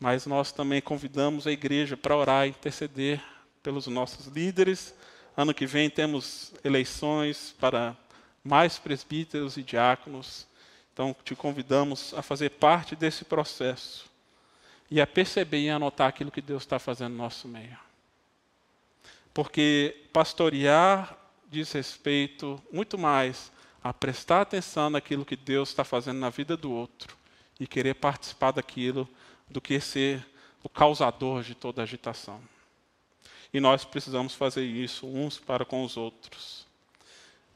Mas 0.00 0.26
nós 0.26 0.52
também 0.52 0.80
convidamos 0.80 1.46
a 1.46 1.52
igreja 1.52 1.96
para 1.96 2.16
orar 2.16 2.46
e 2.46 2.50
interceder 2.50 3.22
pelos 3.62 3.86
nossos 3.86 4.26
líderes. 4.26 4.94
Ano 5.36 5.52
que 5.52 5.66
vem 5.66 5.90
temos 5.90 6.52
eleições 6.64 7.54
para 7.58 7.96
mais 8.42 8.78
presbíteros 8.78 9.56
e 9.56 9.62
diáconos. 9.62 10.46
Então, 10.92 11.14
te 11.24 11.34
convidamos 11.34 12.14
a 12.14 12.22
fazer 12.22 12.50
parte 12.50 12.96
desse 12.96 13.24
processo 13.24 14.08
e 14.90 15.00
a 15.00 15.06
perceber 15.06 15.60
e 15.60 15.68
anotar 15.68 16.08
aquilo 16.08 16.30
que 16.30 16.40
Deus 16.40 16.62
está 16.62 16.78
fazendo 16.78 17.12
no 17.12 17.18
nosso 17.18 17.46
meio. 17.46 17.78
Porque 19.34 20.04
pastorear 20.12 21.17
diz 21.50 21.72
respeito 21.72 22.62
muito 22.70 22.98
mais 22.98 23.50
a 23.82 23.92
prestar 23.92 24.42
atenção 24.42 24.90
naquilo 24.90 25.24
que 25.24 25.36
Deus 25.36 25.70
está 25.70 25.84
fazendo 25.84 26.18
na 26.18 26.30
vida 26.30 26.56
do 26.56 26.70
outro 26.70 27.16
e 27.58 27.66
querer 27.66 27.94
participar 27.94 28.52
daquilo 28.52 29.08
do 29.48 29.60
que 29.60 29.80
ser 29.80 30.24
o 30.62 30.68
causador 30.68 31.42
de 31.42 31.54
toda 31.54 31.82
agitação. 31.82 32.40
E 33.52 33.60
nós 33.60 33.84
precisamos 33.84 34.34
fazer 34.34 34.64
isso 34.64 35.06
uns 35.06 35.38
para 35.38 35.64
com 35.64 35.82
os 35.84 35.96
outros. 35.96 36.66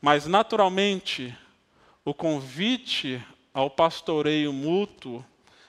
Mas, 0.00 0.26
naturalmente, 0.26 1.36
o 2.04 2.14
convite 2.14 3.22
ao 3.52 3.68
pastoreio 3.68 4.52
mútuo 4.52 5.24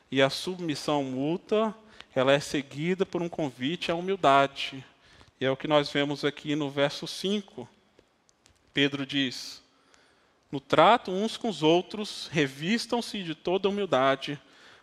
e 0.09 0.21
à 0.21 0.29
submissão 0.29 1.03
mútua, 1.03 1.75
ela 2.15 2.31
é 2.31 2.39
seguida 2.39 3.05
por 3.05 3.21
um 3.21 3.27
convite 3.27 3.91
à 3.91 3.95
humildade. 3.95 4.83
E 5.41 5.45
é 5.45 5.51
o 5.51 5.57
que 5.57 5.67
nós 5.67 5.91
vemos 5.91 6.23
aqui 6.23 6.55
no 6.55 6.69
verso 6.69 7.05
5 7.05 7.67
Pedro 8.73 9.05
diz: 9.05 9.61
No 10.51 10.59
trato 10.59 11.11
uns 11.11 11.37
com 11.37 11.49
os 11.49 11.61
outros, 11.61 12.27
revistam-se 12.31 13.21
de 13.23 13.35
toda 13.35 13.69
humildade, 13.69 14.41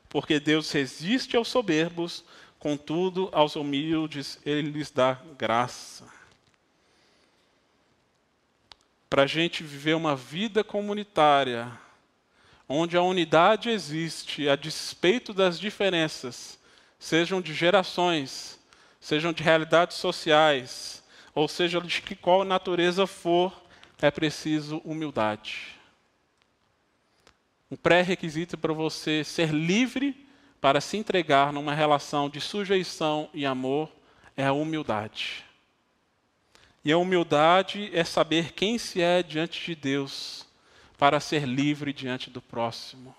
porque 0.09 0.39
Deus 0.39 0.71
resiste 0.71 1.37
aos 1.37 1.49
soberbos, 1.49 2.25
contudo, 2.59 3.29
aos 3.33 3.57
humildes 3.57 4.39
ele 4.45 4.71
lhes 4.71 4.91
dá 4.91 5.19
graça. 5.37 6.05
Para 9.09 9.25
a 9.25 9.27
gente 9.27 9.65
viver 9.65 9.97
uma 9.97 10.15
vida 10.15 10.63
comunitária, 10.63 11.71
onde 12.69 12.97
a 12.97 13.03
unidade 13.03 13.69
existe 13.69 14.49
a 14.49 14.55
despeito 14.55 15.35
das 15.35 15.59
diferenças, 15.59 16.61
sejam 16.97 17.41
de 17.41 17.53
gerações, 17.53 18.61
sejam 19.01 19.33
de 19.33 19.43
realidades 19.43 19.97
sociais, 19.97 21.03
ou 21.35 21.49
seja 21.49 21.81
de 21.81 22.03
que 22.03 22.15
qual 22.15 22.45
natureza 22.45 23.07
for, 23.07 23.53
é 24.01 24.11
preciso 24.11 24.79
humildade. 24.79 25.79
Um 27.71 27.77
pré-requisito 27.77 28.59
para 28.59 28.73
você 28.73 29.23
ser 29.23 29.51
livre 29.51 30.27
para 30.61 30.81
se 30.81 30.97
entregar 30.97 31.53
numa 31.53 31.75
relação 31.75 32.29
de 32.29 32.41
sujeição 32.41 33.31
e 33.33 33.47
amor 33.47 33.91
é 34.37 34.47
a 34.47 34.53
humildade. 34.53 35.45
E 36.85 36.93
a 36.93 36.99
humildade 36.99 37.91
é 37.93 38.05
saber 38.05 38.53
quem 38.53 38.79
se 38.79 39.01
é 39.01 39.23
diante 39.23 39.65
de 39.65 39.75
Deus 39.75 40.47
para 40.99 41.21
ser 41.21 41.47
livre 41.47 41.93
diante 41.93 42.29
do 42.29 42.43
próximo. 42.43 43.15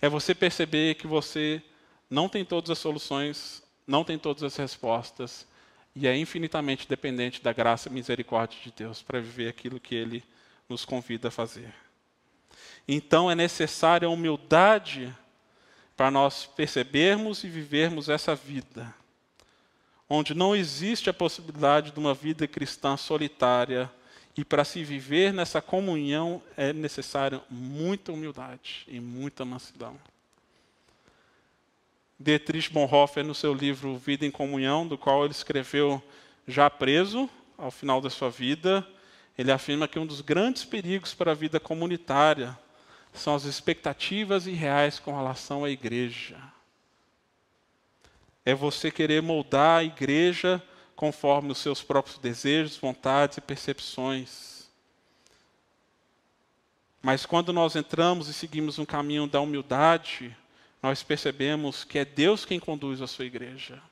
É 0.00 0.08
você 0.08 0.34
perceber 0.34 0.96
que 0.96 1.06
você 1.06 1.62
não 2.10 2.28
tem 2.28 2.44
todas 2.44 2.70
as 2.70 2.78
soluções, 2.78 3.62
não 3.86 4.04
tem 4.04 4.18
todas 4.18 4.42
as 4.42 4.56
respostas, 4.56 5.46
e 5.94 6.06
é 6.06 6.16
infinitamente 6.16 6.88
dependente 6.88 7.42
da 7.42 7.52
graça 7.52 7.88
e 7.88 7.92
misericórdia 7.92 8.58
de 8.62 8.72
Deus 8.72 9.00
para 9.00 9.20
viver 9.20 9.48
aquilo 9.48 9.78
que 9.78 9.94
Ele 9.94 10.24
nos 10.68 10.84
convida 10.84 11.28
a 11.28 11.30
fazer. 11.30 11.72
Então 12.86 13.30
é 13.30 13.34
necessária 13.34 14.06
a 14.06 14.10
humildade 14.10 15.14
para 15.96 16.10
nós 16.10 16.46
percebermos 16.46 17.44
e 17.44 17.48
vivermos 17.48 18.08
essa 18.08 18.34
vida, 18.34 18.92
onde 20.08 20.34
não 20.34 20.54
existe 20.54 21.08
a 21.08 21.14
possibilidade 21.14 21.92
de 21.92 21.98
uma 21.98 22.12
vida 22.12 22.46
cristã 22.48 22.96
solitária, 22.96 23.90
e 24.36 24.44
para 24.44 24.64
se 24.64 24.82
viver 24.82 25.32
nessa 25.32 25.62
comunhão 25.62 26.42
é 26.56 26.72
necessário 26.72 27.40
muita 27.48 28.10
humildade 28.10 28.84
e 28.88 28.98
muita 28.98 29.44
mansidão. 29.44 29.96
Dietrich 32.18 32.70
Bonhoeffer, 32.70 33.24
no 33.24 33.34
seu 33.34 33.52
livro 33.52 33.96
Vida 33.96 34.24
em 34.24 34.30
Comunhão, 34.30 34.86
do 34.86 34.96
qual 34.96 35.24
ele 35.24 35.32
escreveu 35.32 36.02
já 36.46 36.70
preso, 36.70 37.28
ao 37.58 37.70
final 37.70 38.00
da 38.00 38.10
sua 38.10 38.30
vida, 38.30 38.86
ele 39.36 39.50
afirma 39.50 39.88
que 39.88 39.98
um 39.98 40.06
dos 40.06 40.20
grandes 40.20 40.64
perigos 40.64 41.12
para 41.14 41.32
a 41.32 41.34
vida 41.34 41.58
comunitária 41.58 42.56
são 43.12 43.34
as 43.34 43.44
expectativas 43.44 44.46
irreais 44.46 44.98
com 44.98 45.14
relação 45.16 45.64
à 45.64 45.70
igreja. 45.70 46.36
É 48.44 48.54
você 48.54 48.90
querer 48.90 49.22
moldar 49.22 49.78
a 49.78 49.84
igreja 49.84 50.62
conforme 50.94 51.50
os 51.50 51.58
seus 51.58 51.82
próprios 51.82 52.18
desejos, 52.18 52.76
vontades 52.76 53.38
e 53.38 53.40
percepções. 53.40 54.68
Mas 57.02 57.26
quando 57.26 57.52
nós 57.52 57.76
entramos 57.76 58.28
e 58.28 58.32
seguimos 58.32 58.78
um 58.78 58.84
caminho 58.84 59.26
da 59.26 59.40
humildade, 59.40 60.36
nós 60.84 61.02
percebemos 61.02 61.82
que 61.82 61.98
é 61.98 62.04
Deus 62.04 62.44
quem 62.44 62.60
conduz 62.60 63.00
a 63.00 63.06
sua 63.06 63.24
igreja. 63.24 63.82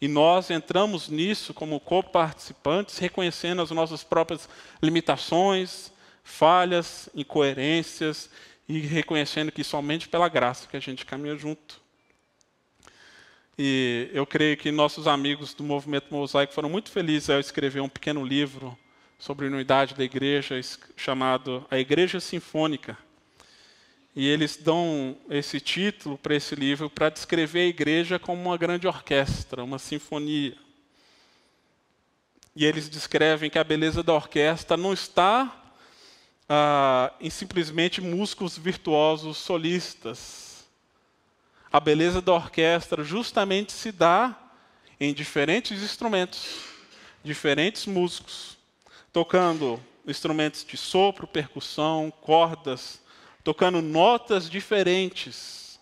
E 0.00 0.06
nós 0.06 0.48
entramos 0.48 1.08
nisso 1.08 1.52
como 1.52 1.80
coparticipantes, 1.80 2.98
reconhecendo 2.98 3.60
as 3.60 3.72
nossas 3.72 4.04
próprias 4.04 4.48
limitações, 4.80 5.92
falhas, 6.22 7.08
incoerências 7.16 8.30
e 8.68 8.78
reconhecendo 8.78 9.50
que 9.50 9.64
somente 9.64 10.08
pela 10.08 10.28
graça 10.28 10.68
que 10.68 10.76
a 10.76 10.80
gente 10.80 11.04
caminha 11.04 11.34
junto. 11.34 11.80
E 13.58 14.08
eu 14.12 14.24
creio 14.24 14.56
que 14.56 14.70
nossos 14.70 15.08
amigos 15.08 15.52
do 15.52 15.64
movimento 15.64 16.14
mosaico 16.14 16.52
foram 16.52 16.70
muito 16.70 16.92
felizes 16.92 17.28
ao 17.28 17.40
escrever 17.40 17.80
um 17.80 17.88
pequeno 17.88 18.24
livro 18.24 18.78
sobre 19.18 19.46
a 19.46 19.50
unidade 19.50 19.96
da 19.96 20.04
igreja, 20.04 20.60
chamado 20.96 21.66
A 21.68 21.76
Igreja 21.76 22.20
Sinfônica. 22.20 22.96
E 24.16 24.28
eles 24.28 24.56
dão 24.56 25.16
esse 25.28 25.60
título 25.60 26.16
para 26.16 26.36
esse 26.36 26.54
livro 26.54 26.88
para 26.88 27.10
descrever 27.10 27.60
a 27.60 27.68
igreja 27.68 28.18
como 28.18 28.40
uma 28.40 28.56
grande 28.56 28.86
orquestra, 28.86 29.64
uma 29.64 29.78
sinfonia. 29.78 30.56
E 32.54 32.64
eles 32.64 32.88
descrevem 32.88 33.50
que 33.50 33.58
a 33.58 33.64
beleza 33.64 34.02
da 34.02 34.14
orquestra 34.14 34.76
não 34.76 34.92
está 34.92 35.52
ah, 36.48 37.12
em 37.20 37.28
simplesmente 37.28 38.00
músicos 38.00 38.56
virtuosos 38.56 39.36
solistas. 39.38 40.64
A 41.72 41.80
beleza 41.80 42.22
da 42.22 42.32
orquestra 42.32 43.02
justamente 43.02 43.72
se 43.72 43.90
dá 43.90 44.38
em 45.00 45.12
diferentes 45.12 45.82
instrumentos, 45.82 46.60
diferentes 47.24 47.86
músicos, 47.86 48.56
tocando 49.12 49.82
instrumentos 50.06 50.64
de 50.64 50.76
sopro, 50.76 51.26
percussão, 51.26 52.12
cordas, 52.20 53.02
tocando 53.44 53.82
notas 53.82 54.48
diferentes, 54.48 55.78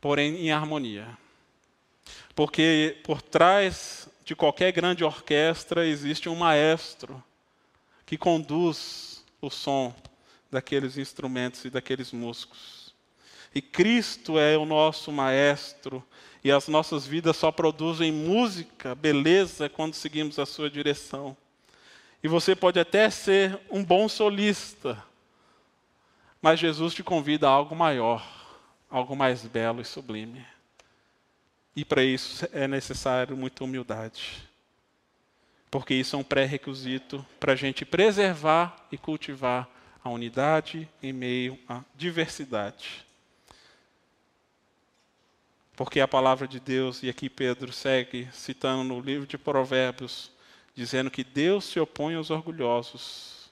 porém 0.00 0.36
em 0.36 0.50
harmonia. 0.50 1.16
Porque 2.34 2.98
por 3.04 3.22
trás 3.22 4.08
de 4.24 4.34
qualquer 4.34 4.72
grande 4.72 5.04
orquestra 5.04 5.86
existe 5.86 6.28
um 6.28 6.34
maestro 6.34 7.22
que 8.04 8.18
conduz 8.18 9.24
o 9.40 9.48
som 9.48 9.94
daqueles 10.50 10.98
instrumentos 10.98 11.64
e 11.64 11.70
daqueles 11.70 12.12
músicos. 12.12 12.92
E 13.54 13.62
Cristo 13.62 14.38
é 14.38 14.56
o 14.56 14.66
nosso 14.66 15.12
maestro, 15.12 16.04
e 16.42 16.50
as 16.50 16.66
nossas 16.66 17.06
vidas 17.06 17.36
só 17.36 17.52
produzem 17.52 18.10
música, 18.10 18.94
beleza, 18.94 19.68
quando 19.68 19.94
seguimos 19.94 20.38
a 20.38 20.46
sua 20.46 20.70
direção. 20.70 21.36
E 22.22 22.28
você 22.28 22.56
pode 22.56 22.80
até 22.80 23.08
ser 23.10 23.58
um 23.70 23.84
bom 23.84 24.08
solista, 24.08 25.02
mas 26.40 26.60
Jesus 26.60 26.94
te 26.94 27.02
convida 27.02 27.48
a 27.48 27.50
algo 27.50 27.74
maior, 27.74 28.26
algo 28.90 29.14
mais 29.16 29.44
belo 29.46 29.80
e 29.80 29.84
sublime. 29.84 30.44
E 31.74 31.84
para 31.84 32.02
isso 32.02 32.48
é 32.52 32.66
necessário 32.66 33.36
muita 33.36 33.64
humildade 33.64 34.50
porque 35.70 35.94
isso 35.94 36.16
é 36.16 36.18
um 36.18 36.24
pré-requisito 36.24 37.24
para 37.38 37.52
a 37.52 37.56
gente 37.56 37.84
preservar 37.84 38.88
e 38.90 38.98
cultivar 38.98 39.68
a 40.02 40.10
unidade 40.10 40.88
em 41.02 41.12
meio 41.12 41.58
à 41.68 41.82
diversidade. 41.94 43.06
Porque 45.76 46.00
a 46.00 46.08
palavra 46.08 46.48
de 46.48 46.58
Deus, 46.58 47.02
e 47.02 47.08
aqui 47.08 47.30
Pedro 47.30 47.72
segue 47.72 48.28
citando 48.32 48.82
no 48.82 49.00
livro 49.00 49.26
de 49.26 49.38
Provérbios, 49.38 50.30
dizendo 50.74 51.10
que 51.10 51.22
Deus 51.22 51.66
se 51.66 51.78
opõe 51.78 52.16
aos 52.16 52.30
orgulhosos, 52.30 53.50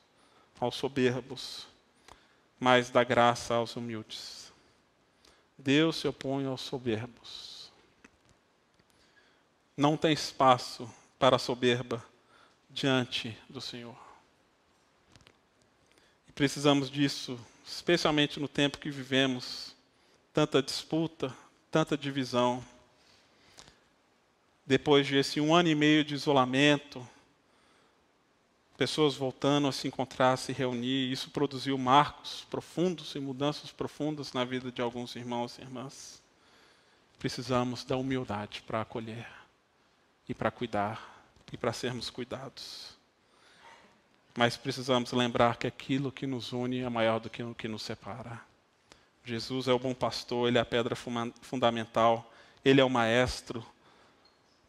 aos 0.59 0.75
soberbos, 0.75 1.67
mas 2.59 2.91
dá 2.91 3.05
graça 3.05 3.55
aos 3.55 3.77
humildes. 3.77 4.53
Deus 5.57 5.97
se 5.97 6.09
opõe 6.09 6.47
aos 6.47 6.61
soberbos. 6.61 7.73
Não 9.77 9.97
tem 9.97 10.13
espaço 10.13 10.93
para 11.19 11.37
a 11.37 11.39
soberba 11.39 12.05
diante 12.71 13.37
do 13.49 13.61
Senhor. 13.61 13.97
E 16.29 16.33
precisamos 16.33 16.91
disso, 16.91 17.39
especialmente 17.67 18.39
no 18.39 18.49
tempo 18.49 18.79
que 18.79 18.91
vivemos 18.91 19.75
tanta 20.33 20.63
disputa, 20.63 21.35
tanta 21.71 21.97
divisão. 21.97 22.65
Depois 24.67 25.07
de 25.07 25.17
esse 25.17 25.41
um 25.41 25.55
ano 25.55 25.69
e 25.69 25.75
meio 25.75 26.05
de 26.05 26.15
isolamento, 26.15 27.07
pessoas 28.79 29.17
voltando 29.17 29.67
a 29.67 29.73
se 29.73 29.89
encontrar, 29.89 30.35
a 30.35 30.37
se 30.37 30.53
reunir, 30.53 31.11
isso 31.11 31.31
produziu 31.31 31.77
marcos 31.77 32.47
profundos 32.49 33.13
e 33.17 33.19
mudanças 33.19 33.73
profundas 33.73 34.33
na 34.33 34.45
vida 34.45 34.71
de 34.71 34.81
alguns 34.81 35.17
irmãos 35.17 35.59
e 35.59 35.63
irmãs. 35.63 36.23
Precisamos 37.19 37.83
da 37.83 37.97
humildade 37.97 38.63
para 38.63 38.81
acolher 38.81 39.27
e 40.29 40.33
para 40.33 40.53
cuidar 40.53 41.27
e 41.53 41.57
para 41.57 41.73
sermos 41.73 42.09
cuidados. 42.09 42.97
Mas 44.37 44.57
precisamos 44.57 45.11
lembrar 45.11 45.57
que 45.57 45.67
aquilo 45.67 46.13
que 46.13 46.25
nos 46.25 46.53
une 46.53 46.79
é 46.79 46.89
maior 46.89 47.19
do 47.19 47.29
que 47.29 47.43
o 47.43 47.57
que 47.57 47.67
nos 47.67 47.83
separa. 47.83 48.41
Jesus 49.25 49.67
é 49.67 49.73
o 49.73 49.79
bom 49.79 49.93
pastor, 49.93 50.47
ele 50.47 50.57
é 50.57 50.61
a 50.61 50.65
pedra 50.65 50.95
fundamental, 51.43 52.33
ele 52.65 52.81
é 52.81 52.85
o 52.85 52.89
maestro. 52.89 53.67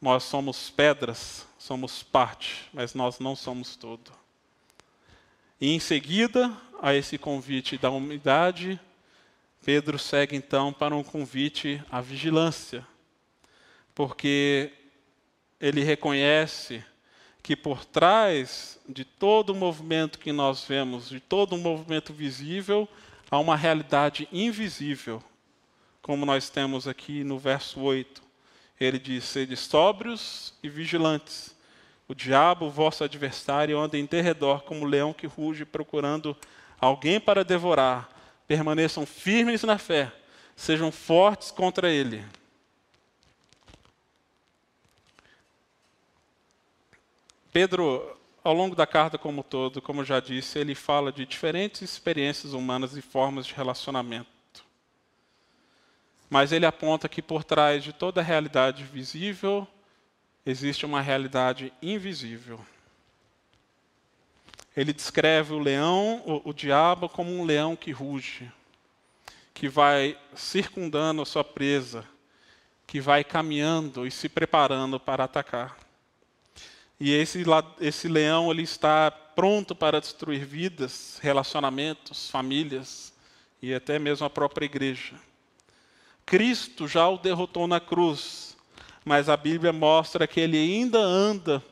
Nós 0.02 0.24
somos 0.24 0.70
pedras, 0.70 1.46
somos 1.58 2.02
parte, 2.02 2.70
mas 2.74 2.94
nós 2.94 3.20
não 3.20 3.36
somos 3.36 3.76
todo. 3.76 4.12
E 5.60 5.74
em 5.74 5.80
seguida 5.80 6.56
a 6.82 6.96
esse 6.96 7.18
convite 7.18 7.78
da 7.78 7.90
humildade, 7.90 8.80
Pedro 9.64 10.00
segue 10.00 10.36
então 10.36 10.72
para 10.72 10.96
um 10.96 11.04
convite 11.04 11.84
à 11.92 12.00
vigilância, 12.00 12.88
porque 13.94 14.72
ele 15.60 15.84
reconhece 15.84 16.84
que 17.44 17.56
por 17.56 17.84
trás 17.84 18.80
de 18.88 19.04
todo 19.04 19.50
o 19.50 19.56
movimento 19.56 20.20
que 20.20 20.32
nós 20.32 20.64
vemos, 20.64 21.10
de 21.10 21.20
todo 21.20 21.54
o 21.54 21.58
movimento 21.58 22.14
visível, 22.14 22.88
há 23.30 23.38
uma 23.38 23.58
realidade 23.58 24.30
invisível, 24.32 25.22
como 26.02 26.26
nós 26.26 26.50
temos 26.50 26.88
aqui 26.88 27.24
no 27.24 27.38
verso 27.38 27.82
8. 27.82 28.29
Ele 28.80 28.98
diz: 28.98 29.26
Sede 29.26 29.58
sóbrios 29.58 30.54
e 30.63 30.70
vigilantes. 30.70 31.56
O 32.08 32.15
diabo, 32.15 32.70
vosso 32.70 33.04
adversário, 33.04 33.78
anda 33.78 33.98
em 33.98 34.06
derredor 34.06 34.63
como 34.63 34.82
um 34.82 34.86
leão 34.86 35.13
que 35.13 35.28
ruge, 35.28 35.65
procurando 35.65 36.36
alguém 36.80 37.20
para 37.20 37.44
devorar. 37.44 38.10
Permaneçam 38.48 39.06
firmes 39.06 39.63
na 39.63 39.78
fé, 39.78 40.12
sejam 40.56 40.92
fortes 40.92 41.52
contra 41.52 41.89
ele. 41.89 42.26
Pedro, 47.52 48.18
ao 48.44 48.54
longo 48.54 48.76
da 48.76 48.88
carta 48.88 49.18
como 49.18 49.44
todo, 49.44 49.82
como 49.82 50.04
já 50.04 50.20
disse, 50.20 50.58
ele 50.58 50.74
fala 50.74 51.12
de 51.12 51.26
diferentes 51.26 51.82
experiências 51.82 52.54
humanas 52.54 52.96
e 52.96 53.02
formas 53.02 53.46
de 53.46 53.54
relacionamento. 53.54 54.38
Mas 56.30 56.52
ele 56.52 56.65
aponta 56.65 57.10
que 57.10 57.22
por 57.22 57.44
trás 57.44 57.84
de 57.84 57.92
toda 57.92 58.22
realidade 58.22 58.84
visível 58.84 59.68
existe 60.46 60.86
uma 60.86 61.02
realidade 61.02 61.74
invisível. 61.82 62.60
Ele 64.78 64.94
descreve 64.94 65.54
o 65.54 65.60
leão, 65.60 66.22
o, 66.26 66.50
o 66.50 66.54
diabo, 66.54 67.10
como 67.10 67.32
um 67.32 67.44
leão 67.44 67.76
que 67.76 67.92
ruge, 67.92 68.50
que 69.54 69.68
vai 69.68 70.18
circundando 70.36 71.22
a 71.22 71.26
sua 71.26 71.44
presa, 71.44 72.06
que 72.86 73.02
vai 73.02 73.24
caminhando 73.24 74.06
e 74.06 74.12
se 74.12 74.30
preparando 74.30 75.00
para 75.00 75.24
atacar. 75.24 75.78
E 77.00 77.13
esse, 77.13 77.44
esse 77.80 78.08
leão 78.08 78.52
ele 78.52 78.63
está 78.63 79.10
pronto 79.10 79.74
para 79.74 80.02
destruir 80.02 80.46
vidas, 80.46 81.18
relacionamentos, 81.22 82.30
famílias 82.30 83.13
e 83.62 83.74
até 83.74 83.98
mesmo 83.98 84.26
a 84.26 84.30
própria 84.30 84.65
igreja. 84.65 85.15
Cristo 86.30 86.88
já 86.88 87.10
o 87.10 87.18
derrotou 87.18 87.65
na 87.65 87.80
cruz, 87.80 88.56
mas 89.04 89.30
a 89.30 89.36
Bíblia 89.36 89.74
mostra 89.74 90.28
que 90.28 90.39
ele 90.39 90.60
ainda 90.60 91.00
anda 91.00 91.63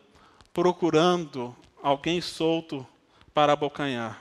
procurando 0.52 1.56
alguém 1.84 2.20
solto 2.22 2.84
para 3.36 3.54
abocanhar. 3.54 4.20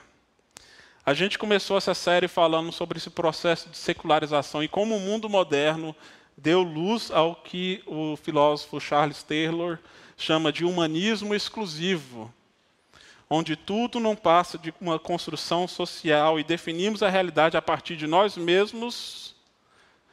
A 1.03 1.11
gente 1.15 1.39
começou 1.39 1.75
essa 1.75 1.95
série 1.95 2.27
falando 2.27 2.71
sobre 2.71 2.99
esse 2.99 3.09
processo 3.09 3.67
de 3.69 3.77
secularização 3.77 4.63
e 4.63 4.67
como 4.67 4.95
o 4.95 4.99
mundo 4.99 5.27
moderno 5.27 5.95
deu 6.37 6.61
luz 6.61 7.09
ao 7.09 7.37
que 7.37 7.81
o 7.87 8.15
filósofo 8.15 8.79
Charles 8.79 9.23
Taylor 9.23 9.79
chama 10.15 10.51
de 10.51 10.63
humanismo 10.63 11.33
exclusivo, 11.33 12.31
onde 13.27 13.55
tudo 13.55 13.99
não 13.99 14.15
passa 14.15 14.55
de 14.55 14.71
uma 14.79 14.99
construção 14.99 15.67
social 15.67 16.39
e 16.39 16.43
definimos 16.43 17.01
a 17.01 17.09
realidade 17.09 17.57
a 17.57 17.61
partir 17.61 17.95
de 17.95 18.05
nós 18.05 18.37
mesmos, 18.37 19.35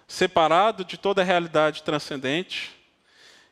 separado 0.06 0.84
de 0.84 0.96
toda 0.96 1.22
a 1.22 1.24
realidade 1.24 1.82
transcendente. 1.82 2.72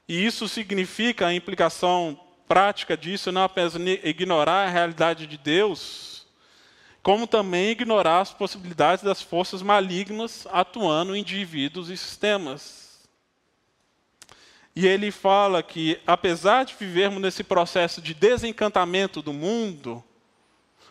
E 0.08 0.24
isso 0.24 0.48
significa 0.48 1.26
a 1.26 1.34
implicação 1.34 2.18
prática 2.46 2.96
disso 2.96 3.32
não 3.32 3.44
apenas 3.44 3.74
ignorar 4.02 4.66
a 4.66 4.70
realidade 4.70 5.26
de 5.26 5.38
Deus, 5.38 6.26
como 7.02 7.26
também 7.26 7.70
ignorar 7.70 8.20
as 8.20 8.32
possibilidades 8.32 9.02
das 9.02 9.22
forças 9.22 9.62
malignas 9.62 10.46
atuando 10.52 11.16
em 11.16 11.20
indivíduos 11.20 11.88
e 11.88 11.96
sistemas. 11.96 12.82
E 14.74 14.86
ele 14.86 15.10
fala 15.10 15.62
que, 15.62 16.00
apesar 16.06 16.64
de 16.64 16.74
vivermos 16.74 17.20
nesse 17.20 17.44
processo 17.44 18.00
de 18.00 18.14
desencantamento 18.14 19.20
do 19.20 19.32
mundo, 19.32 20.02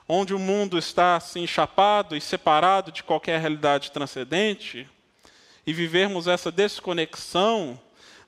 onde 0.07 0.33
o 0.33 0.39
mundo 0.39 0.77
está 0.77 1.15
assim 1.15 1.47
chapado 1.47 2.15
e 2.15 2.21
separado 2.21 2.91
de 2.91 3.01
qualquer 3.01 3.39
realidade 3.39 3.91
transcendente, 3.91 4.87
e 5.65 5.73
vivermos 5.73 6.27
essa 6.27 6.51
desconexão, 6.51 7.79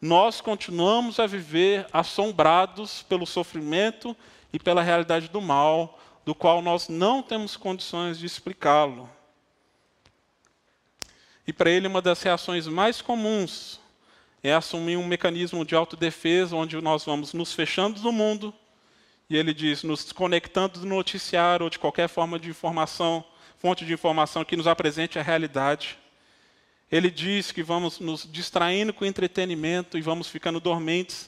nós 0.01 0.41
continuamos 0.41 1.19
a 1.19 1.25
viver 1.25 1.87
assombrados 1.91 3.03
pelo 3.03 3.25
sofrimento 3.25 4.15
e 4.51 4.59
pela 4.59 4.83
realidade 4.83 5.29
do 5.29 5.41
mal, 5.41 5.99
do 6.25 6.35
qual 6.35 6.61
nós 6.61 6.87
não 6.87 7.23
temos 7.23 7.57
condições 7.57 8.19
de 8.19 8.25
explicá-lo. 8.25 9.09
E 11.47 11.51
para 11.51 11.69
ele, 11.69 11.87
uma 11.87 12.01
das 12.01 12.21
reações 12.21 12.67
mais 12.67 13.01
comuns 13.01 13.79
é 14.41 14.53
assumir 14.53 14.97
um 14.97 15.07
mecanismo 15.07 15.65
de 15.65 15.75
autodefesa, 15.75 16.55
onde 16.55 16.79
nós 16.81 17.05
vamos 17.05 17.33
nos 17.33 17.53
fechando 17.53 18.01
do 18.01 18.11
mundo, 18.11 18.53
e 19.29 19.37
ele 19.37 19.53
diz, 19.53 19.83
nos 19.83 20.03
desconectando 20.03 20.79
do 20.79 20.85
noticiário 20.85 21.63
ou 21.63 21.69
de 21.69 21.79
qualquer 21.79 22.07
forma 22.09 22.37
de 22.37 22.49
informação, 22.49 23.23
fonte 23.57 23.85
de 23.85 23.93
informação 23.93 24.43
que 24.43 24.57
nos 24.57 24.67
apresente 24.67 25.17
a 25.17 25.23
realidade. 25.23 25.97
Ele 26.93 27.09
diz 27.09 27.51
que 27.51 27.63
vamos 27.63 27.99
nos 27.99 28.31
distraindo 28.31 28.93
com 28.93 29.03
entretenimento 29.03 29.97
e 29.97 30.01
vamos 30.03 30.27
ficando 30.27 30.59
dormentes 30.59 31.27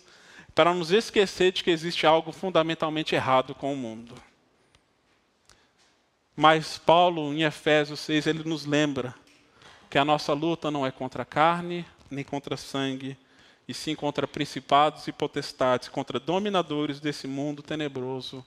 para 0.53 0.71
nos 0.71 0.91
esquecer 0.91 1.51
de 1.51 1.63
que 1.63 1.71
existe 1.71 2.05
algo 2.05 2.31
fundamentalmente 2.31 3.15
errado 3.15 3.55
com 3.55 3.73
o 3.73 3.75
mundo. 3.75 4.13
Mas 6.35 6.77
Paulo, 6.77 7.33
em 7.33 7.41
Efésios 7.41 7.99
6, 8.01 8.27
ele 8.27 8.43
nos 8.43 8.63
lembra 8.63 9.15
que 9.89 9.97
a 9.97 10.05
nossa 10.05 10.33
luta 10.33 10.69
não 10.69 10.85
é 10.85 10.91
contra 10.91 11.23
a 11.23 11.25
carne, 11.25 11.83
nem 12.11 12.23
contra 12.23 12.55
sangue, 12.55 13.17
e 13.67 13.73
sim 13.73 13.95
contra 13.95 14.27
principados 14.27 15.07
e 15.07 15.11
potestades, 15.11 15.89
contra 15.89 16.19
dominadores 16.19 16.99
desse 16.99 17.25
mundo 17.25 17.63
tenebroso 17.63 18.45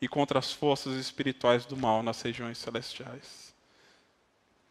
e 0.00 0.08
contra 0.08 0.38
as 0.38 0.50
forças 0.50 0.94
espirituais 0.94 1.66
do 1.66 1.76
mal 1.76 2.02
nas 2.02 2.22
regiões 2.22 2.56
celestiais. 2.56 3.43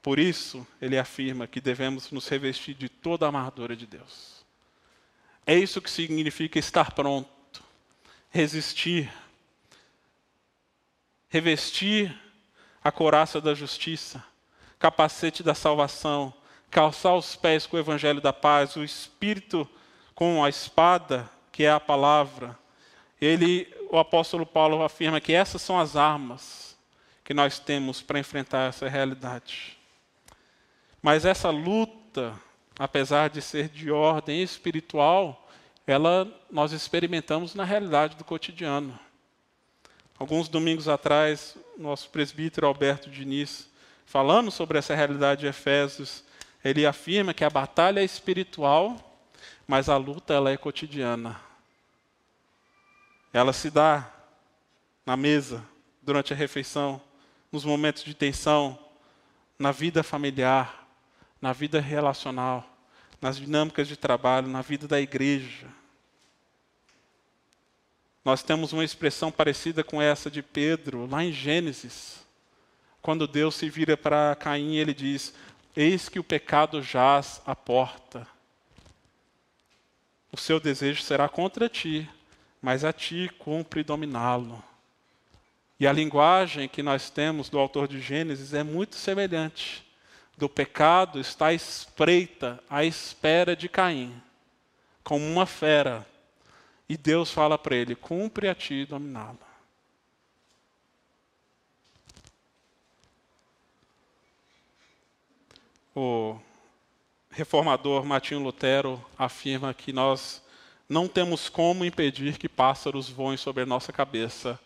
Por 0.04 0.20
isso, 0.20 0.68
ele 0.82 1.00
afirma 1.00 1.48
que 1.48 1.62
devemos 1.62 2.12
nos 2.12 2.28
revestir 2.28 2.76
de 2.76 2.90
toda 2.90 3.26
a 3.26 3.30
armadura 3.30 3.74
de 3.74 3.88
Deus. 3.88 4.44
É 5.46 5.58
isso 5.58 5.82
que 5.82 5.90
significa 5.90 6.60
estar 6.60 6.92
pronto, 6.92 7.64
resistir, 8.30 9.10
revestir 11.30 12.14
a 12.84 12.92
couraça 12.92 13.40
da 13.40 13.54
justiça, 13.54 14.22
capacete 14.78 15.42
da 15.42 15.56
salvação, 15.56 16.34
calçar 16.70 17.16
os 17.16 17.38
pés 17.38 17.66
com 17.66 17.78
o 17.78 17.80
evangelho 17.80 18.20
da 18.20 18.34
paz, 18.34 18.76
o 18.76 18.84
espírito 18.84 19.66
com 20.14 20.44
a 20.44 20.50
espada, 20.50 21.30
que 21.50 21.64
é 21.64 21.72
a 21.72 21.80
palavra. 21.80 22.60
Ele, 23.22 23.74
o 23.90 23.98
apóstolo 23.98 24.46
Paulo 24.46 24.84
afirma 24.84 25.22
que 25.22 25.32
essas 25.32 25.62
são 25.62 25.80
as 25.80 25.96
armas 25.96 26.78
que 27.24 27.34
nós 27.34 27.58
temos 27.58 28.02
para 28.02 28.20
enfrentar 28.20 28.68
essa 28.68 28.90
realidade. 28.90 29.82
Mas 31.04 31.26
essa 31.26 31.50
luta, 31.50 32.34
apesar 32.80 33.30
de 33.30 33.42
ser 33.42 33.68
de 33.68 33.92
ordem 33.92 34.42
espiritual, 34.42 35.46
ela 35.86 36.26
nós 36.50 36.72
experimentamos 36.72 37.54
na 37.54 37.66
realidade 37.66 38.16
do 38.16 38.24
cotidiano. 38.24 38.98
Alguns 40.18 40.48
domingos 40.48 40.88
atrás, 40.88 41.58
nosso 41.78 42.10
presbítero 42.10 42.66
Alberto 42.66 43.10
Diniz, 43.10 43.70
falando 44.06 44.50
sobre 44.50 44.78
essa 44.78 44.96
realidade 44.96 45.42
de 45.42 45.48
Efésios, 45.48 46.24
ele 46.64 46.86
afirma 46.86 47.34
que 47.34 47.44
a 47.44 47.50
batalha 47.50 48.00
é 48.00 48.06
espiritual, 48.06 48.96
mas 49.68 49.90
a 49.90 49.98
luta 49.98 50.34
ela 50.34 50.52
é 50.52 50.56
cotidiana. 50.56 51.38
Ela 53.34 53.52
se 53.52 53.70
dá 53.70 54.10
na 55.06 55.18
mesa, 55.18 55.66
durante 56.02 56.32
a 56.32 56.36
refeição, 56.36 57.02
nos 57.52 57.66
momentos 57.66 58.06
de 58.06 58.14
tensão, 58.14 58.80
na 59.60 59.74
vida 59.74 60.02
familiar, 60.02 60.83
na 61.44 61.52
vida 61.52 61.82
relacional, 61.82 62.66
nas 63.20 63.36
dinâmicas 63.36 63.86
de 63.86 63.98
trabalho, 63.98 64.48
na 64.48 64.62
vida 64.62 64.88
da 64.88 65.02
igreja. 65.02 65.68
Nós 68.24 68.42
temos 68.42 68.72
uma 68.72 68.86
expressão 68.86 69.30
parecida 69.30 69.84
com 69.84 70.02
essa 70.02 70.32
de 70.32 70.42
Pedro, 70.42 71.06
lá 71.06 71.22
em 71.22 71.34
Gênesis, 71.34 72.26
quando 73.02 73.28
Deus 73.28 73.56
se 73.56 73.70
vira 73.70 73.98
para 73.98 74.38
Caim, 74.38 74.76
ele 74.76 74.94
diz: 74.94 75.34
Eis 75.76 76.08
que 76.08 76.18
o 76.18 76.24
pecado 76.24 76.82
jaz 76.82 77.42
à 77.46 77.54
porta. 77.54 78.26
O 80.32 80.38
seu 80.38 80.62
desejo 80.62 81.04
será 81.04 81.28
contra 81.28 81.68
ti, 81.68 82.10
mas 82.62 82.86
a 82.86 82.94
ti 82.94 83.30
cumpre 83.38 83.84
dominá-lo. 83.84 84.64
E 85.78 85.86
a 85.86 85.92
linguagem 85.92 86.70
que 86.70 86.82
nós 86.82 87.10
temos 87.10 87.50
do 87.50 87.60
autor 87.60 87.90
de 87.90 88.00
Gênesis 88.00 88.54
é 88.54 88.64
muito 88.64 88.96
semelhante. 88.96 89.83
Do 90.38 90.50
pecado 90.50 91.20
está 91.20 91.54
espreita 91.54 92.62
à 92.70 92.84
espera 92.84 93.56
de 93.56 93.70
Caim, 93.70 94.22
como 95.04 95.26
uma 95.26 95.46
fera 95.46 96.06
e 96.88 96.98
Deus 96.98 97.32
fala 97.32 97.58
para 97.58 97.76
ele: 97.76 97.96
cumpre 97.96 98.48
a 98.48 98.56
ti 98.56 98.86
dominá-lo. 98.86 99.40
O 105.96 106.40
reformador 107.30 108.04
Martinho 108.04 108.42
Lutero 108.42 109.04
afirma 109.18 109.74
que 109.74 109.94
nós 109.94 110.42
não 110.90 111.08
temos 111.08 111.50
como 111.50 111.86
impedir 111.86 112.38
que 112.38 112.50
pássaros 112.50 113.10
voem 113.10 113.38
sobre 113.38 113.64
a 113.64 113.66
nossa 113.66 113.94
cabeça, 113.94 114.60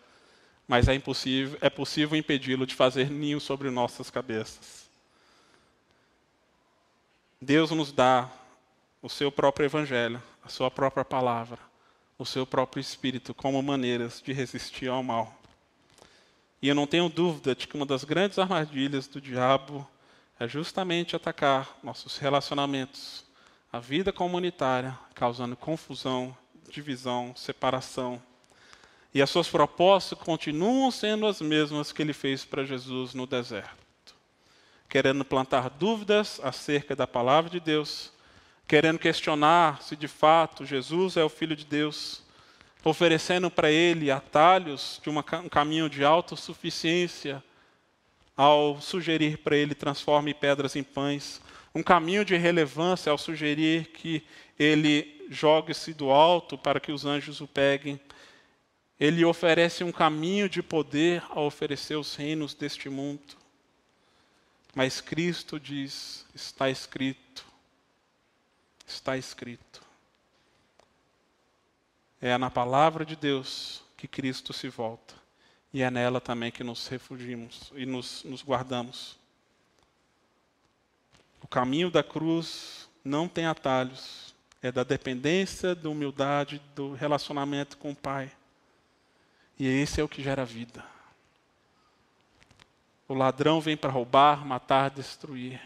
mas 0.66 0.88
é, 0.88 0.94
impossível, 0.94 1.58
é 1.60 1.70
possível 1.70 2.18
impedi-lo 2.18 2.66
de 2.66 2.74
fazer 2.74 3.10
ninho 3.10 3.40
sobre 3.40 3.70
nossas 3.70 4.10
cabeças. 4.10 4.87
Deus 7.40 7.70
nos 7.70 7.92
dá 7.92 8.28
o 9.00 9.08
seu 9.08 9.30
próprio 9.30 9.66
evangelho, 9.66 10.20
a 10.44 10.48
sua 10.48 10.72
própria 10.72 11.04
palavra, 11.04 11.58
o 12.18 12.26
seu 12.26 12.44
próprio 12.44 12.80
espírito 12.80 13.32
como 13.32 13.62
maneiras 13.62 14.20
de 14.20 14.32
resistir 14.32 14.88
ao 14.88 15.04
mal. 15.04 15.32
E 16.60 16.68
eu 16.68 16.74
não 16.74 16.84
tenho 16.84 17.08
dúvida 17.08 17.54
de 17.54 17.68
que 17.68 17.76
uma 17.76 17.86
das 17.86 18.02
grandes 18.02 18.40
armadilhas 18.40 19.06
do 19.06 19.20
diabo 19.20 19.88
é 20.40 20.48
justamente 20.48 21.14
atacar 21.14 21.78
nossos 21.80 22.18
relacionamentos, 22.18 23.24
a 23.72 23.78
vida 23.78 24.12
comunitária, 24.12 24.98
causando 25.14 25.56
confusão, 25.56 26.36
divisão, 26.68 27.32
separação. 27.36 28.20
E 29.14 29.22
as 29.22 29.30
suas 29.30 29.48
propostas 29.48 30.18
continuam 30.18 30.90
sendo 30.90 31.24
as 31.24 31.40
mesmas 31.40 31.92
que 31.92 32.02
ele 32.02 32.12
fez 32.12 32.44
para 32.44 32.64
Jesus 32.64 33.14
no 33.14 33.28
deserto. 33.28 33.87
Querendo 34.88 35.24
plantar 35.24 35.68
dúvidas 35.68 36.40
acerca 36.42 36.96
da 36.96 37.06
palavra 37.06 37.50
de 37.50 37.60
Deus, 37.60 38.12
querendo 38.66 38.98
questionar 38.98 39.82
se 39.82 39.94
de 39.94 40.08
fato 40.08 40.64
Jesus 40.64 41.16
é 41.16 41.24
o 41.24 41.28
Filho 41.28 41.54
de 41.54 41.64
Deus, 41.64 42.22
oferecendo 42.82 43.50
para 43.50 43.70
ele 43.70 44.10
atalhos 44.10 45.00
de 45.02 45.10
uma, 45.10 45.24
um 45.44 45.48
caminho 45.48 45.90
de 45.90 46.04
autossuficiência, 46.04 47.42
ao 48.36 48.80
sugerir 48.80 49.38
para 49.38 49.56
ele 49.56 49.74
transforme 49.74 50.32
pedras 50.32 50.76
em 50.76 50.82
pães, 50.84 51.40
um 51.74 51.82
caminho 51.82 52.24
de 52.24 52.36
relevância 52.36 53.10
ao 53.10 53.18
sugerir 53.18 53.88
que 53.88 54.22
ele 54.58 55.26
jogue-se 55.28 55.92
do 55.92 56.10
alto 56.10 56.56
para 56.56 56.80
que 56.80 56.92
os 56.92 57.04
anjos 57.04 57.40
o 57.40 57.46
peguem. 57.46 58.00
Ele 58.98 59.24
oferece 59.24 59.84
um 59.84 59.92
caminho 59.92 60.48
de 60.48 60.62
poder 60.62 61.22
a 61.30 61.40
oferecer 61.40 61.96
os 61.96 62.14
reinos 62.14 62.54
deste 62.54 62.88
mundo. 62.88 63.36
Mas 64.78 65.00
Cristo 65.00 65.58
diz: 65.58 66.24
está 66.32 66.70
escrito. 66.70 67.44
Está 68.86 69.16
escrito. 69.16 69.82
É 72.20 72.38
na 72.38 72.48
palavra 72.48 73.04
de 73.04 73.16
Deus 73.16 73.82
que 73.96 74.06
Cristo 74.06 74.52
se 74.52 74.68
volta. 74.68 75.16
E 75.74 75.82
é 75.82 75.90
nela 75.90 76.20
também 76.20 76.52
que 76.52 76.62
nos 76.62 76.86
refugiamos 76.86 77.72
e 77.74 77.84
nos, 77.84 78.22
nos 78.22 78.40
guardamos. 78.40 79.18
O 81.42 81.48
caminho 81.48 81.90
da 81.90 82.04
cruz 82.04 82.88
não 83.04 83.26
tem 83.26 83.46
atalhos. 83.46 84.32
É 84.62 84.70
da 84.70 84.84
dependência, 84.84 85.74
da 85.74 85.88
humildade, 85.88 86.62
do 86.76 86.94
relacionamento 86.94 87.76
com 87.78 87.90
o 87.90 87.96
Pai. 87.96 88.30
E 89.58 89.66
esse 89.66 90.00
é 90.00 90.04
o 90.04 90.08
que 90.08 90.22
gera 90.22 90.44
vida. 90.44 90.97
O 93.08 93.14
ladrão 93.14 93.58
vem 93.58 93.76
para 93.76 93.90
roubar, 93.90 94.44
matar, 94.44 94.90
destruir. 94.90 95.60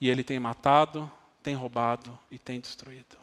E 0.00 0.08
ele 0.08 0.24
tem 0.24 0.40
matado, 0.40 1.10
tem 1.42 1.54
roubado 1.54 2.18
e 2.30 2.38
tem 2.38 2.58
destruído. 2.58 3.18